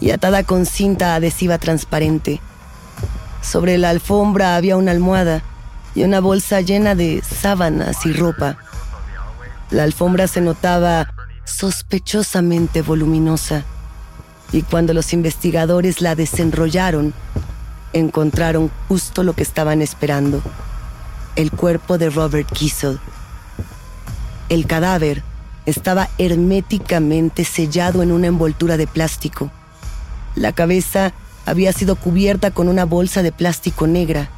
y 0.00 0.10
atada 0.10 0.42
con 0.42 0.66
cinta 0.66 1.14
adhesiva 1.14 1.58
transparente. 1.58 2.40
Sobre 3.42 3.78
la 3.78 3.90
alfombra 3.90 4.56
había 4.56 4.76
una 4.76 4.92
almohada 4.92 5.42
y 5.94 6.04
una 6.04 6.20
bolsa 6.20 6.60
llena 6.60 6.94
de 6.94 7.22
sábanas 7.22 8.04
y 8.06 8.12
ropa. 8.12 8.56
La 9.70 9.82
alfombra 9.82 10.26
se 10.28 10.40
notaba 10.40 11.12
sospechosamente 11.44 12.82
voluminosa 12.82 13.64
y 14.52 14.62
cuando 14.62 14.94
los 14.94 15.12
investigadores 15.12 16.00
la 16.00 16.14
desenrollaron, 16.14 17.12
encontraron 17.92 18.70
justo 18.88 19.22
lo 19.22 19.34
que 19.34 19.42
estaban 19.42 19.82
esperando. 19.82 20.42
el 21.36 21.52
cuerpo 21.52 21.98
de 21.98 22.10
Robert 22.10 22.50
Kiesel. 22.50 22.98
El 24.48 24.66
cadáver 24.66 25.22
estaba 25.66 26.08
herméticamente 26.18 27.44
sellado 27.44 28.02
en 28.02 28.10
una 28.10 28.26
envoltura 28.26 28.76
de 28.76 28.88
plástico. 28.88 29.48
La 30.34 30.52
cabeza 30.52 31.12
había 31.46 31.72
sido 31.72 31.94
cubierta 31.94 32.50
con 32.50 32.68
una 32.68 32.84
bolsa 32.84 33.22
de 33.22 33.30
plástico 33.30 33.86
negra. 33.86 34.30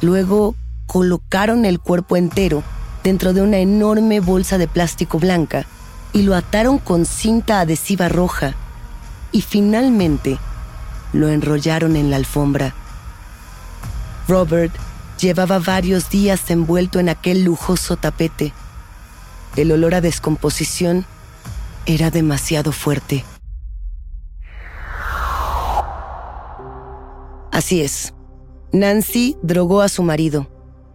Luego 0.00 0.56
colocaron 0.86 1.64
el 1.64 1.78
cuerpo 1.78 2.16
entero 2.16 2.64
dentro 3.08 3.32
de 3.32 3.40
una 3.40 3.56
enorme 3.56 4.20
bolsa 4.20 4.58
de 4.58 4.68
plástico 4.68 5.18
blanca 5.18 5.64
y 6.12 6.24
lo 6.24 6.34
ataron 6.34 6.78
con 6.78 7.06
cinta 7.06 7.60
adhesiva 7.60 8.06
roja. 8.10 8.54
Y 9.32 9.40
finalmente 9.40 10.38
lo 11.14 11.30
enrollaron 11.30 11.96
en 11.96 12.10
la 12.10 12.16
alfombra. 12.16 12.74
Robert 14.28 14.74
llevaba 15.18 15.58
varios 15.58 16.10
días 16.10 16.50
envuelto 16.50 17.00
en 17.00 17.08
aquel 17.08 17.44
lujoso 17.44 17.96
tapete. 17.96 18.52
El 19.56 19.72
olor 19.72 19.94
a 19.94 20.02
descomposición 20.02 21.06
era 21.86 22.10
demasiado 22.10 22.72
fuerte. 22.72 23.24
Así 27.52 27.80
es. 27.80 28.12
Nancy 28.70 29.38
drogó 29.42 29.80
a 29.80 29.88
su 29.88 30.02
marido. 30.02 30.46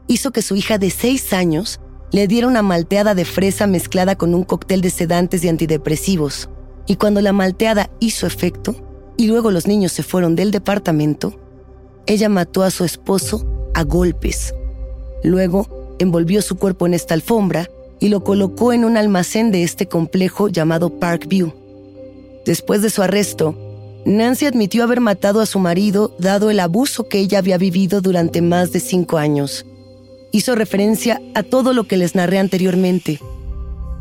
Hizo 0.07 0.29
que 0.29 0.43
su 0.43 0.55
hija 0.55 0.77
de 0.77 0.91
seis 0.91 1.33
años 1.33 1.79
le 2.13 2.27
diera 2.27 2.47
una 2.47 2.61
malteada 2.61 3.15
de 3.15 3.25
fresa 3.25 3.65
mezclada 3.65 4.15
con 4.15 4.35
un 4.35 4.43
cóctel 4.43 4.81
de 4.81 4.91
sedantes 4.91 5.43
y 5.43 5.49
antidepresivos. 5.49 6.47
Y 6.85 6.95
cuando 6.95 7.21
la 7.21 7.33
malteada 7.33 7.89
hizo 7.99 8.27
efecto, 8.27 8.75
y 9.17 9.27
luego 9.27 9.49
los 9.49 9.65
niños 9.65 9.91
se 9.91 10.03
fueron 10.03 10.35
del 10.35 10.51
departamento, 10.51 11.33
ella 12.05 12.29
mató 12.29 12.61
a 12.61 12.69
su 12.69 12.85
esposo 12.85 13.45
a 13.73 13.83
golpes. 13.83 14.53
Luego 15.23 15.95
envolvió 15.97 16.43
su 16.43 16.55
cuerpo 16.57 16.85
en 16.85 16.93
esta 16.93 17.15
alfombra 17.15 17.67
y 17.99 18.09
lo 18.09 18.23
colocó 18.23 18.73
en 18.73 18.85
un 18.85 18.95
almacén 18.95 19.51
de 19.51 19.63
este 19.63 19.87
complejo 19.87 20.49
llamado 20.49 20.99
Parkview. 20.99 21.51
Después 22.45 22.83
de 22.83 22.91
su 22.91 23.01
arresto, 23.01 23.57
Nancy 24.05 24.45
admitió 24.45 24.83
haber 24.83 24.99
matado 24.99 25.41
a 25.41 25.47
su 25.47 25.57
marido 25.57 26.15
dado 26.19 26.51
el 26.51 26.59
abuso 26.59 27.07
que 27.07 27.19
ella 27.19 27.39
había 27.39 27.57
vivido 27.57 28.01
durante 28.01 28.41
más 28.41 28.71
de 28.71 28.81
cinco 28.81 29.17
años. 29.17 29.65
Hizo 30.35 30.55
referencia 30.55 31.21
a 31.35 31.43
todo 31.43 31.73
lo 31.73 31.83
que 31.83 31.95
les 31.95 32.15
narré 32.15 32.39
anteriormente. 32.39 33.19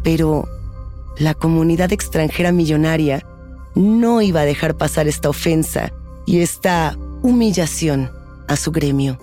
Pero 0.02 0.48
la 1.18 1.34
comunidad 1.34 1.92
extranjera 1.92 2.52
millonaria 2.52 3.26
no 3.74 4.22
iba 4.22 4.40
a 4.40 4.46
dejar 4.46 4.78
pasar 4.78 5.08
esta 5.08 5.28
ofensa 5.28 5.92
y 6.24 6.40
esta 6.40 6.96
humillación 7.22 8.10
a 8.48 8.56
su 8.56 8.72
gremio. 8.72 9.18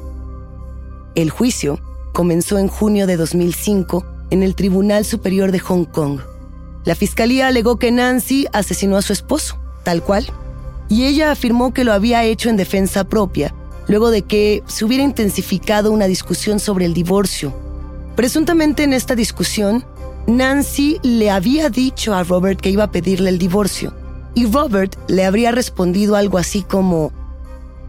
El 1.15 1.31
juicio 1.31 1.81
comenzó 2.13 2.59
en 2.59 2.67
junio 2.67 3.07
de 3.07 3.17
2005 3.17 4.05
en 4.29 4.43
el 4.43 4.53
Tribunal 4.53 5.03
Superior 5.03 5.51
de 5.51 5.59
Hong 5.59 5.85
Kong. 5.85 6.19
La 6.85 6.93
fiscalía 6.93 7.47
alegó 7.47 7.79
que 7.79 7.91
Nancy 7.91 8.45
asesinó 8.53 8.97
a 8.97 9.01
su 9.01 9.13
esposo, 9.13 9.57
tal 9.81 10.03
cual, 10.03 10.27
y 10.89 11.05
ella 11.05 11.31
afirmó 11.31 11.73
que 11.73 11.83
lo 11.83 11.91
había 11.91 12.23
hecho 12.23 12.51
en 12.51 12.55
defensa 12.55 13.03
propia, 13.03 13.55
luego 13.89 14.11
de 14.11 14.21
que 14.21 14.63
se 14.67 14.85
hubiera 14.85 15.03
intensificado 15.03 15.91
una 15.91 16.05
discusión 16.05 16.59
sobre 16.59 16.85
el 16.85 16.93
divorcio. 16.93 17.53
Presuntamente 18.15 18.83
en 18.83 18.93
esta 18.93 19.15
discusión, 19.15 19.83
Nancy 20.27 20.99
le 21.01 21.31
había 21.31 21.69
dicho 21.69 22.13
a 22.13 22.23
Robert 22.23 22.61
que 22.61 22.69
iba 22.69 22.85
a 22.85 22.91
pedirle 22.91 23.29
el 23.31 23.39
divorcio, 23.39 23.93
y 24.35 24.45
Robert 24.45 24.95
le 25.07 25.25
habría 25.25 25.51
respondido 25.51 26.15
algo 26.15 26.37
así 26.37 26.61
como, 26.61 27.11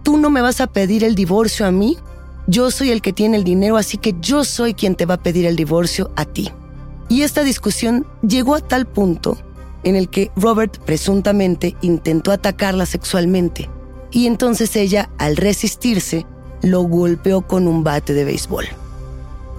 tú 0.02 0.16
no 0.16 0.30
me 0.30 0.40
vas 0.40 0.60
a 0.60 0.66
pedir 0.66 1.04
el 1.04 1.14
divorcio 1.14 1.66
a 1.66 1.70
mí, 1.70 1.98
yo 2.46 2.70
soy 2.70 2.90
el 2.90 3.02
que 3.02 3.12
tiene 3.12 3.36
el 3.36 3.44
dinero, 3.44 3.76
así 3.76 3.98
que 3.98 4.14
yo 4.20 4.44
soy 4.44 4.72
quien 4.72 4.94
te 4.94 5.04
va 5.04 5.14
a 5.14 5.22
pedir 5.22 5.44
el 5.44 5.54
divorcio 5.54 6.10
a 6.16 6.24
ti. 6.24 6.50
Y 7.10 7.22
esta 7.22 7.44
discusión 7.44 8.06
llegó 8.26 8.54
a 8.54 8.60
tal 8.60 8.86
punto 8.86 9.36
en 9.84 9.96
el 9.96 10.08
que 10.08 10.30
Robert 10.34 10.78
presuntamente 10.78 11.76
intentó 11.82 12.32
atacarla 12.32 12.86
sexualmente, 12.86 13.68
y 14.10 14.26
entonces 14.26 14.74
ella, 14.76 15.10
al 15.18 15.36
resistirse, 15.36 16.26
lo 16.62 16.82
golpeó 16.82 17.42
con 17.42 17.66
un 17.66 17.84
bate 17.84 18.12
de 18.12 18.24
béisbol. 18.24 18.66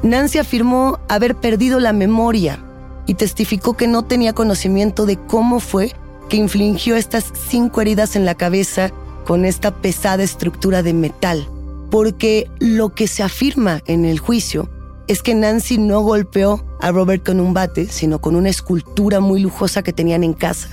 Nancy 0.04 0.40
afirmó 0.40 1.00
haber 1.08 1.36
perdido 1.36 1.80
la 1.80 1.94
memoria 1.94 2.64
y 3.08 3.16
testificó 3.16 3.76
que 3.76 3.88
no 3.88 4.04
tenía 4.04 4.34
conocimiento 4.34 5.06
de 5.06 5.18
cómo 5.18 5.60
fue 5.60 5.94
que 6.30 6.38
infligió 6.38 6.96
estas 6.96 7.32
cinco 7.50 7.82
heridas 7.82 8.16
en 8.16 8.26
la 8.26 8.36
cabeza 8.36 8.92
con 9.26 9.46
esta 9.46 9.72
pesada 9.72 10.24
estructura 10.24 10.82
de 10.82 10.94
metal 10.94 11.48
porque 11.92 12.50
lo 12.60 12.96
que 12.96 13.06
se 13.06 13.22
afirma 13.22 13.82
en 13.86 14.06
el 14.06 14.18
juicio 14.18 14.70
es 15.08 15.22
que 15.22 15.36
Nancy 15.36 15.78
no 15.78 16.00
golpeó 16.00 16.64
a 16.80 16.92
Robert 16.92 17.24
con 17.24 17.42
un 17.42 17.54
bate, 17.54 17.88
sino 17.88 18.20
con 18.20 18.36
una 18.36 18.50
escultura 18.50 19.20
muy 19.20 19.42
lujosa 19.42 19.84
que 19.84 19.92
tenían 19.92 20.24
en 20.24 20.34
casa. 20.34 20.70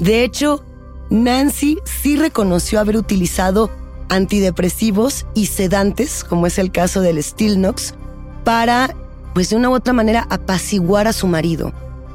De 0.00 0.24
hecho, 0.24 0.64
Nancy 1.10 1.78
sí 1.84 2.16
reconoció 2.16 2.80
haber 2.80 2.96
utilizado 2.96 3.70
antidepresivos 4.08 5.26
y 5.34 5.46
sedantes, 5.46 6.24
como 6.24 6.46
es 6.46 6.58
el 6.58 6.70
caso 6.70 7.00
del 7.00 7.22
Stilnox, 7.22 7.94
para, 8.44 8.94
pues 9.34 9.50
de 9.50 9.56
una 9.56 9.70
u 9.70 9.74
otra 9.74 9.92
manera, 9.92 10.26
apaciguar 10.30 11.06
a 11.08 11.12
su 11.12 11.26
marido. 11.26 11.72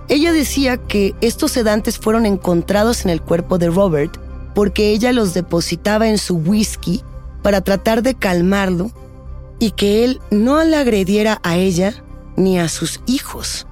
Ella 0.10 0.32
decía 0.32 0.78
que 0.78 1.16
estos 1.22 1.52
sedantes 1.52 1.98
fueron 1.98 2.26
encontrados 2.26 3.04
en 3.04 3.12
el 3.12 3.22
cuerpo 3.22 3.58
de 3.58 3.70
Robert 3.70 4.18
porque 4.56 4.90
ella 4.90 5.12
los 5.12 5.34
depositaba 5.34 6.08
en 6.08 6.18
su 6.18 6.38
whisky 6.38 7.04
para 7.44 7.62
tratar 7.62 8.02
de 8.02 8.16
calmarlo 8.16 8.92
y 9.60 9.72
que 9.72 10.04
él 10.04 10.22
no 10.32 10.64
le 10.64 10.78
agrediera 10.78 11.40
a 11.44 11.58
ella 11.58 11.94
ni 12.36 12.60
a 12.60 12.70
sus 12.70 13.02
hijos. 13.06 13.67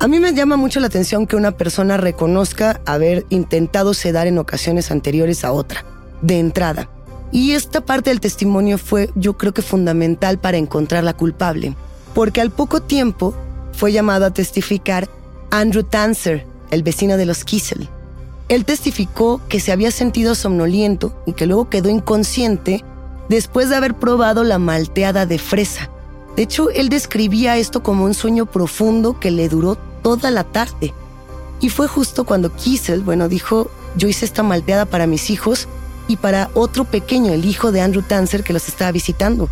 A 0.00 0.06
mí 0.06 0.20
me 0.20 0.32
llama 0.32 0.56
mucho 0.56 0.78
la 0.78 0.86
atención 0.86 1.26
que 1.26 1.34
una 1.34 1.50
persona 1.50 1.96
reconozca 1.96 2.80
haber 2.86 3.26
intentado 3.30 3.94
sedar 3.94 4.28
en 4.28 4.38
ocasiones 4.38 4.92
anteriores 4.92 5.44
a 5.44 5.50
otra, 5.50 5.84
de 6.22 6.38
entrada. 6.38 6.88
Y 7.32 7.50
esta 7.52 7.80
parte 7.80 8.10
del 8.10 8.20
testimonio 8.20 8.78
fue, 8.78 9.10
yo 9.16 9.36
creo 9.36 9.52
que 9.52 9.60
fundamental 9.60 10.38
para 10.38 10.56
encontrar 10.56 11.02
la 11.02 11.16
culpable, 11.16 11.74
porque 12.14 12.40
al 12.40 12.52
poco 12.52 12.80
tiempo 12.80 13.34
fue 13.72 13.90
llamado 13.90 14.24
a 14.24 14.30
testificar 14.30 15.08
Andrew 15.50 15.82
Tanzer, 15.82 16.46
el 16.70 16.84
vecino 16.84 17.16
de 17.16 17.26
los 17.26 17.42
Kissel. 17.42 17.88
Él 18.48 18.64
testificó 18.64 19.40
que 19.48 19.58
se 19.58 19.72
había 19.72 19.90
sentido 19.90 20.36
somnoliento 20.36 21.20
y 21.26 21.32
que 21.32 21.46
luego 21.46 21.68
quedó 21.70 21.88
inconsciente 21.88 22.84
después 23.28 23.68
de 23.68 23.74
haber 23.74 23.94
probado 23.94 24.44
la 24.44 24.60
malteada 24.60 25.26
de 25.26 25.40
fresa. 25.40 25.90
De 26.36 26.44
hecho, 26.44 26.70
él 26.70 26.88
describía 26.88 27.56
esto 27.56 27.82
como 27.82 28.04
un 28.04 28.14
sueño 28.14 28.46
profundo 28.46 29.18
que 29.18 29.32
le 29.32 29.48
duró 29.48 29.76
toda 30.02 30.30
la 30.30 30.44
tarde. 30.44 30.92
Y 31.60 31.70
fue 31.70 31.88
justo 31.88 32.24
cuando 32.24 32.54
Kiesel, 32.54 33.02
bueno, 33.02 33.28
dijo, 33.28 33.70
yo 33.96 34.08
hice 34.08 34.24
esta 34.24 34.42
malteada 34.42 34.86
para 34.86 35.06
mis 35.06 35.30
hijos 35.30 35.68
y 36.06 36.16
para 36.16 36.50
otro 36.54 36.84
pequeño, 36.84 37.32
el 37.32 37.44
hijo 37.44 37.72
de 37.72 37.80
Andrew 37.80 38.02
Tanzer, 38.02 38.42
que 38.44 38.52
los 38.52 38.68
estaba 38.68 38.92
visitando. 38.92 39.48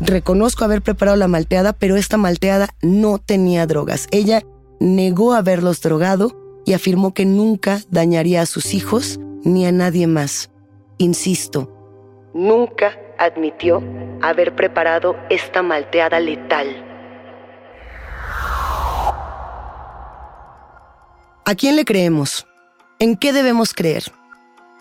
Reconozco 0.00 0.64
haber 0.64 0.82
preparado 0.82 1.16
la 1.16 1.28
malteada, 1.28 1.72
pero 1.72 1.96
esta 1.96 2.16
malteada 2.16 2.68
no 2.82 3.18
tenía 3.18 3.66
drogas. 3.66 4.08
Ella 4.10 4.42
negó 4.80 5.34
haberlos 5.34 5.80
drogado 5.80 6.36
y 6.66 6.72
afirmó 6.72 7.14
que 7.14 7.24
nunca 7.24 7.80
dañaría 7.90 8.42
a 8.42 8.46
sus 8.46 8.74
hijos 8.74 9.20
ni 9.44 9.66
a 9.66 9.72
nadie 9.72 10.06
más. 10.06 10.50
Insisto, 10.98 11.70
nunca 12.34 12.98
admitió 13.18 13.82
haber 14.22 14.54
preparado 14.54 15.16
esta 15.30 15.62
malteada 15.62 16.20
letal. 16.20 16.83
¿A 21.46 21.54
quién 21.54 21.76
le 21.76 21.84
creemos? 21.84 22.46
¿En 22.98 23.16
qué 23.16 23.34
debemos 23.34 23.74
creer? 23.74 24.04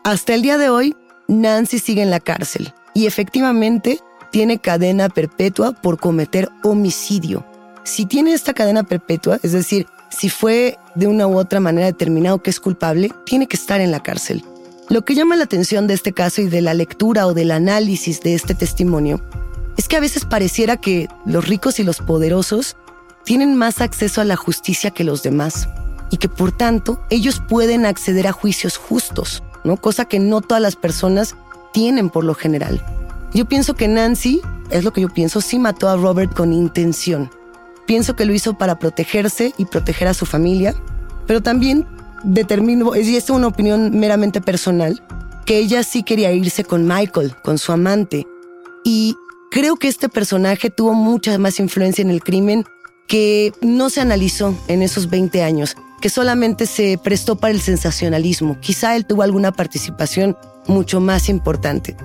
Hasta 0.06 0.34
el 0.34 0.42
día 0.42 0.58
de 0.58 0.70
hoy, 0.70 0.96
Nancy 1.28 1.78
sigue 1.78 2.02
en 2.02 2.10
la 2.10 2.22
cárcel 2.22 2.74
y 2.94 3.06
efectivamente 3.06 4.00
tiene 4.32 4.60
cadena 4.60 5.10
perpetua 5.10 5.74
por 5.74 6.00
cometer 6.00 6.48
homicidio. 6.64 7.46
Si 7.84 8.06
tiene 8.06 8.32
esta 8.32 8.54
cadena 8.54 8.84
perpetua, 8.84 9.42
es 9.44 9.52
decir, 9.52 9.88
si 10.10 10.30
fue 10.30 10.78
de 10.96 11.08
una 11.08 11.28
u 11.28 11.38
otra 11.38 11.60
manera 11.60 11.88
determinado 11.88 12.42
que 12.42 12.52
es 12.52 12.62
culpable, 12.62 13.12
tiene 13.26 13.48
que 13.48 13.58
estar 13.58 13.82
en 13.82 13.92
la 13.92 14.02
cárcel. 14.02 14.42
Lo 14.88 15.04
que 15.04 15.16
llama 15.16 15.36
la 15.36 15.44
atención 15.44 15.86
de 15.86 15.96
este 15.96 16.14
caso 16.14 16.42
y 16.42 16.48
de 16.48 16.62
la 16.62 16.74
lectura 16.74 17.28
o 17.28 17.34
del 17.34 17.52
análisis 17.52 18.22
de 18.22 18.36
este 18.36 18.56
testimonio 18.56 19.22
es 19.76 19.90
que 19.90 19.98
a 19.98 20.02
veces 20.02 20.24
pareciera 20.24 20.78
que 20.78 21.10
los 21.26 21.46
ricos 21.46 21.80
y 21.80 21.84
los 21.84 21.98
poderosos 21.98 22.78
tienen 23.26 23.58
más 23.58 23.82
acceso 23.82 24.22
a 24.22 24.26
la 24.26 24.38
justicia 24.38 24.92
que 24.92 25.04
los 25.04 25.24
demás 25.24 25.68
y 26.14 26.18
que 26.18 26.30
por 26.30 26.52
tanto 26.52 27.00
ellos 27.10 27.42
pueden 27.50 27.88
acceder 27.88 28.28
a 28.28 28.34
juicios 28.34 28.78
justos, 28.78 29.42
¿no? 29.64 29.78
Cosa 29.78 30.06
que 30.06 30.20
no 30.20 30.42
todas 30.42 30.62
las 30.62 30.76
personas 30.76 31.36
tienen 31.74 32.12
por 32.12 32.24
lo 32.24 32.36
general. 32.36 32.86
Yo 33.34 33.46
pienso 33.46 33.74
que 33.74 33.88
Nancy, 33.88 34.40
es 34.70 34.84
lo 34.84 34.94
que 34.94 35.02
yo 35.02 35.10
pienso, 35.10 35.42
sí 35.42 35.58
mató 35.58 35.90
a 35.90 35.96
Robert 35.96 36.32
con 36.32 36.54
intención. 36.54 37.32
Pienso 37.88 38.16
que 38.16 38.26
lo 38.26 38.34
hizo 38.34 38.56
para 38.60 38.78
protegerse 38.78 39.56
y 39.58 39.66
proteger 39.66 40.08
a 40.08 40.14
su 40.14 40.28
familia, 40.28 40.76
pero 41.26 41.42
también 41.42 41.88
determino, 42.24 42.96
y 42.96 43.16
es 43.16 43.32
una 43.32 43.48
opinión 43.48 43.98
meramente 43.98 44.40
personal, 44.40 45.02
que 45.48 45.58
ella 45.58 45.82
sí 45.82 46.04
quería 46.04 46.32
irse 46.32 46.64
con 46.64 46.88
Michael, 46.88 47.34
con 47.44 47.58
su 47.58 47.72
amante. 47.72 48.28
Y 48.84 49.16
creo 49.50 49.78
que 49.78 49.88
este 49.88 50.10
personaje 50.10 50.70
tuvo 50.70 50.94
mucha 50.94 51.36
más 51.40 51.60
influencia 51.60 52.04
en 52.04 52.12
el 52.12 52.22
crimen 52.22 52.66
que 53.08 53.54
no 53.62 53.90
se 53.90 54.02
analizó 54.02 54.56
en 54.68 54.82
esos 54.82 55.10
20 55.10 55.44
años, 55.44 55.76
que 56.02 56.10
solamente 56.10 56.66
se 56.66 56.98
prestó 56.98 57.38
para 57.38 57.54
el 57.54 57.62
sensacionalismo. 57.62 58.60
Quizá 58.60 58.96
él 58.96 59.06
tuvo 59.06 59.22
alguna 59.24 59.52
participación 59.52 60.38
mucho 60.68 61.00
más 61.00 61.30
importante. 61.30 61.96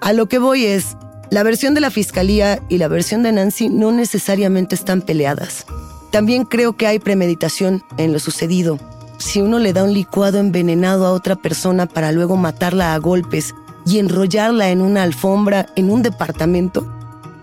A 0.00 0.12
lo 0.12 0.28
que 0.28 0.38
voy 0.38 0.66
es, 0.66 0.96
la 1.30 1.42
versión 1.42 1.74
de 1.74 1.80
la 1.80 1.90
fiscalía 1.90 2.60
y 2.68 2.78
la 2.78 2.88
versión 2.88 3.22
de 3.22 3.32
Nancy 3.32 3.68
no 3.68 3.92
necesariamente 3.92 4.74
están 4.74 5.02
peleadas. 5.02 5.64
También 6.10 6.44
creo 6.44 6.76
que 6.76 6.86
hay 6.86 6.98
premeditación 6.98 7.82
en 7.98 8.12
lo 8.12 8.18
sucedido. 8.18 8.78
Si 9.18 9.40
uno 9.40 9.58
le 9.58 9.72
da 9.72 9.84
un 9.84 9.92
licuado 9.92 10.38
envenenado 10.38 11.06
a 11.06 11.12
otra 11.12 11.36
persona 11.36 11.86
para 11.86 12.10
luego 12.10 12.36
matarla 12.36 12.94
a 12.94 12.98
golpes 12.98 13.54
y 13.86 13.98
enrollarla 13.98 14.70
en 14.70 14.80
una 14.80 15.02
alfombra 15.02 15.66
en 15.76 15.90
un 15.90 16.02
departamento, 16.02 16.92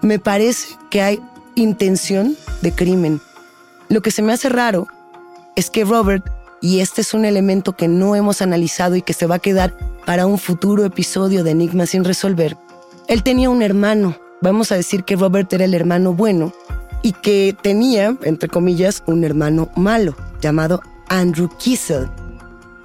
me 0.02 0.20
parece 0.20 0.76
que 0.90 1.02
hay 1.02 1.22
intención 1.56 2.36
de 2.62 2.72
crimen. 2.74 3.22
Lo 3.90 4.02
que 4.02 4.12
se 4.12 4.22
me 4.22 4.34
hace 4.34 4.50
raro 4.50 4.88
es 5.56 5.70
que 5.70 5.86
Robert, 5.86 6.26
y 6.62 6.80
este 6.80 7.02
es 7.02 7.14
un 7.14 7.26
elemento 7.26 7.76
que 7.76 7.88
no 7.88 8.16
hemos 8.16 8.42
analizado 8.42 8.96
y 8.96 9.02
que 9.02 9.14
se 9.14 9.28
va 9.28 9.36
a 9.36 9.40
quedar 9.40 9.78
para 10.06 10.26
un 10.26 10.38
futuro 10.38 10.86
episodio 10.86 11.44
de 11.44 11.52
Enigma 11.52 11.86
sin 11.86 12.04
resolver, 12.04 12.58
él 13.08 13.24
tenía 13.24 13.50
un 13.50 13.62
hermano. 13.62 14.18
Vamos 14.42 14.72
a 14.72 14.76
decir 14.76 15.04
que 15.04 15.16
Robert 15.16 15.52
era 15.54 15.66
el 15.66 15.74
hermano 15.74 16.14
bueno 16.14 16.54
y 17.02 17.14
que 17.14 17.56
tenía, 17.62 18.18
entre 18.24 18.50
comillas, 18.50 19.04
un 19.06 19.24
hermano 19.24 19.70
malo 19.76 20.16
llamado 20.42 20.82
Andrew 21.08 21.50
Kissel. 21.58 22.10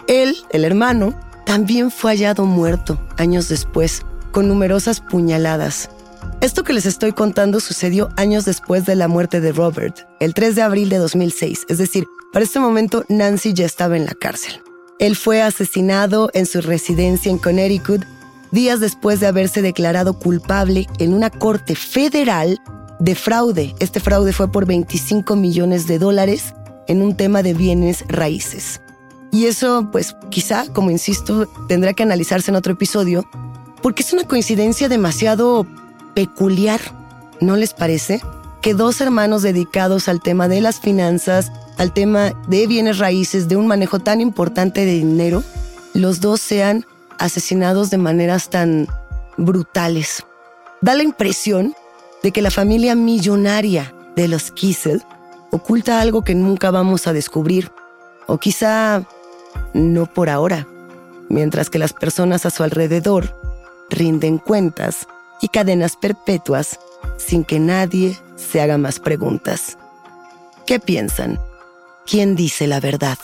Él, 0.06 0.36
el 0.50 0.64
hermano, 0.64 1.14
también 1.44 1.90
fue 1.90 2.12
hallado 2.12 2.44
muerto 2.44 2.98
años 3.16 3.48
después, 3.48 4.02
con 4.30 4.48
numerosas 4.48 5.00
puñaladas. 5.00 5.90
Esto 6.40 6.64
que 6.64 6.72
les 6.72 6.86
estoy 6.86 7.12
contando 7.12 7.60
sucedió 7.60 8.08
años 8.16 8.44
después 8.44 8.84
de 8.86 8.96
la 8.96 9.08
muerte 9.08 9.40
de 9.40 9.52
Robert, 9.52 10.06
el 10.20 10.34
3 10.34 10.56
de 10.56 10.62
abril 10.62 10.88
de 10.88 10.98
2006, 10.98 11.66
es 11.68 11.78
decir, 11.78 12.06
para 12.32 12.44
este 12.44 12.60
momento 12.60 13.04
Nancy 13.08 13.52
ya 13.52 13.66
estaba 13.66 13.96
en 13.96 14.06
la 14.06 14.14
cárcel. 14.14 14.62
Él 14.98 15.16
fue 15.16 15.42
asesinado 15.42 16.30
en 16.34 16.46
su 16.46 16.60
residencia 16.60 17.30
en 17.30 17.38
Connecticut 17.38 18.04
días 18.52 18.80
después 18.80 19.18
de 19.18 19.26
haberse 19.26 19.62
declarado 19.62 20.18
culpable 20.18 20.86
en 20.98 21.12
una 21.14 21.30
corte 21.30 21.74
federal 21.74 22.60
de 23.00 23.16
fraude. 23.16 23.74
Este 23.80 23.98
fraude 23.98 24.32
fue 24.32 24.52
por 24.52 24.66
25 24.66 25.34
millones 25.34 25.88
de 25.88 25.98
dólares 25.98 26.54
en 26.86 27.02
un 27.02 27.16
tema 27.16 27.42
de 27.42 27.54
bienes 27.54 28.04
raíces. 28.08 28.80
Y 29.32 29.46
eso, 29.46 29.88
pues 29.90 30.14
quizá, 30.30 30.66
como 30.72 30.90
insisto, 30.90 31.46
tendrá 31.66 31.94
que 31.94 32.02
analizarse 32.02 32.50
en 32.50 32.56
otro 32.56 32.74
episodio, 32.74 33.26
porque 33.82 34.02
es 34.02 34.12
una 34.12 34.24
coincidencia 34.24 34.88
demasiado 34.88 35.66
peculiar, 36.14 36.80
¿no 37.40 37.56
les 37.56 37.74
parece? 37.74 38.20
Que 38.60 38.74
dos 38.74 39.00
hermanos 39.00 39.42
dedicados 39.42 40.08
al 40.08 40.20
tema 40.20 40.48
de 40.48 40.60
las 40.60 40.80
finanzas, 40.80 41.52
al 41.78 41.92
tema 41.92 42.32
de 42.48 42.66
bienes 42.66 42.98
raíces, 42.98 43.48
de 43.48 43.56
un 43.56 43.66
manejo 43.66 43.98
tan 43.98 44.20
importante 44.20 44.84
de 44.84 44.92
dinero, 44.92 45.42
los 45.94 46.20
dos 46.20 46.40
sean 46.40 46.86
asesinados 47.18 47.90
de 47.90 47.98
maneras 47.98 48.50
tan 48.50 48.86
brutales. 49.36 50.24
Da 50.80 50.94
la 50.94 51.02
impresión 51.02 51.74
de 52.22 52.32
que 52.32 52.42
la 52.42 52.50
familia 52.50 52.94
millonaria 52.94 53.94
de 54.16 54.28
los 54.28 54.50
Kissel 54.50 55.02
oculta 55.50 56.00
algo 56.00 56.22
que 56.22 56.34
nunca 56.34 56.70
vamos 56.70 57.06
a 57.06 57.12
descubrir, 57.12 57.70
o 58.26 58.38
quizá 58.38 59.02
no 59.74 60.06
por 60.06 60.30
ahora, 60.30 60.66
mientras 61.28 61.68
que 61.68 61.78
las 61.78 61.92
personas 61.92 62.46
a 62.46 62.50
su 62.50 62.62
alrededor 62.62 63.36
rinden 63.90 64.38
cuentas 64.38 65.06
y 65.42 65.48
cadenas 65.48 65.96
perpetuas 65.96 66.80
sin 67.18 67.44
que 67.44 67.58
nadie 67.58 68.16
se 68.36 68.62
haga 68.62 68.78
más 68.78 68.98
preguntas. 68.98 69.76
¿Qué 70.66 70.80
piensan? 70.80 71.38
¿Quién 72.06 72.36
dice 72.36 72.66
la 72.66 72.80
verdad? 72.80 73.18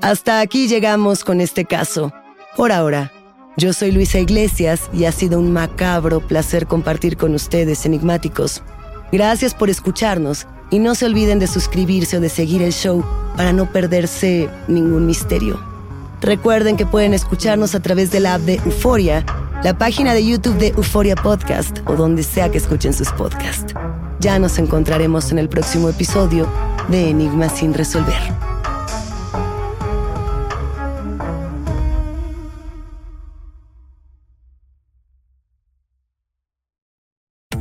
Hasta 0.00 0.40
aquí 0.40 0.68
llegamos 0.68 1.22
con 1.22 1.40
este 1.40 1.64
caso. 1.64 2.12
Por 2.56 2.72
ahora, 2.72 3.12
yo 3.56 3.72
soy 3.72 3.92
Luisa 3.92 4.18
Iglesias 4.18 4.88
y 4.92 5.04
ha 5.04 5.12
sido 5.12 5.38
un 5.38 5.52
macabro 5.52 6.20
placer 6.26 6.66
compartir 6.66 7.16
con 7.16 7.34
ustedes, 7.34 7.84
enigmáticos. 7.84 8.62
Gracias 9.12 9.54
por 9.54 9.68
escucharnos 9.68 10.46
y 10.70 10.78
no 10.78 10.94
se 10.94 11.06
olviden 11.06 11.38
de 11.38 11.46
suscribirse 11.46 12.18
o 12.18 12.20
de 12.20 12.28
seguir 12.28 12.62
el 12.62 12.72
show 12.72 13.04
para 13.36 13.52
no 13.52 13.70
perderse 13.70 14.48
ningún 14.66 15.06
misterio. 15.06 15.60
Recuerden 16.20 16.76
que 16.76 16.86
pueden 16.86 17.14
escucharnos 17.14 17.74
a 17.74 17.80
través 17.80 18.10
de 18.10 18.20
la 18.20 18.34
app 18.34 18.42
de 18.42 18.56
Euforia, 18.56 19.24
la 19.62 19.78
página 19.78 20.14
de 20.14 20.24
YouTube 20.24 20.58
de 20.58 20.68
Euforia 20.68 21.14
Podcast 21.14 21.78
o 21.86 21.94
donde 21.94 22.22
sea 22.22 22.50
que 22.50 22.58
escuchen 22.58 22.92
sus 22.92 23.10
podcasts. 23.12 23.74
Ya 24.20 24.38
nos 24.38 24.58
encontraremos 24.58 25.30
en 25.30 25.38
el 25.38 25.48
próximo 25.48 25.88
episodio 25.88 26.48
de 26.88 27.10
Enigmas 27.10 27.58
sin 27.58 27.72
resolver. 27.72 28.47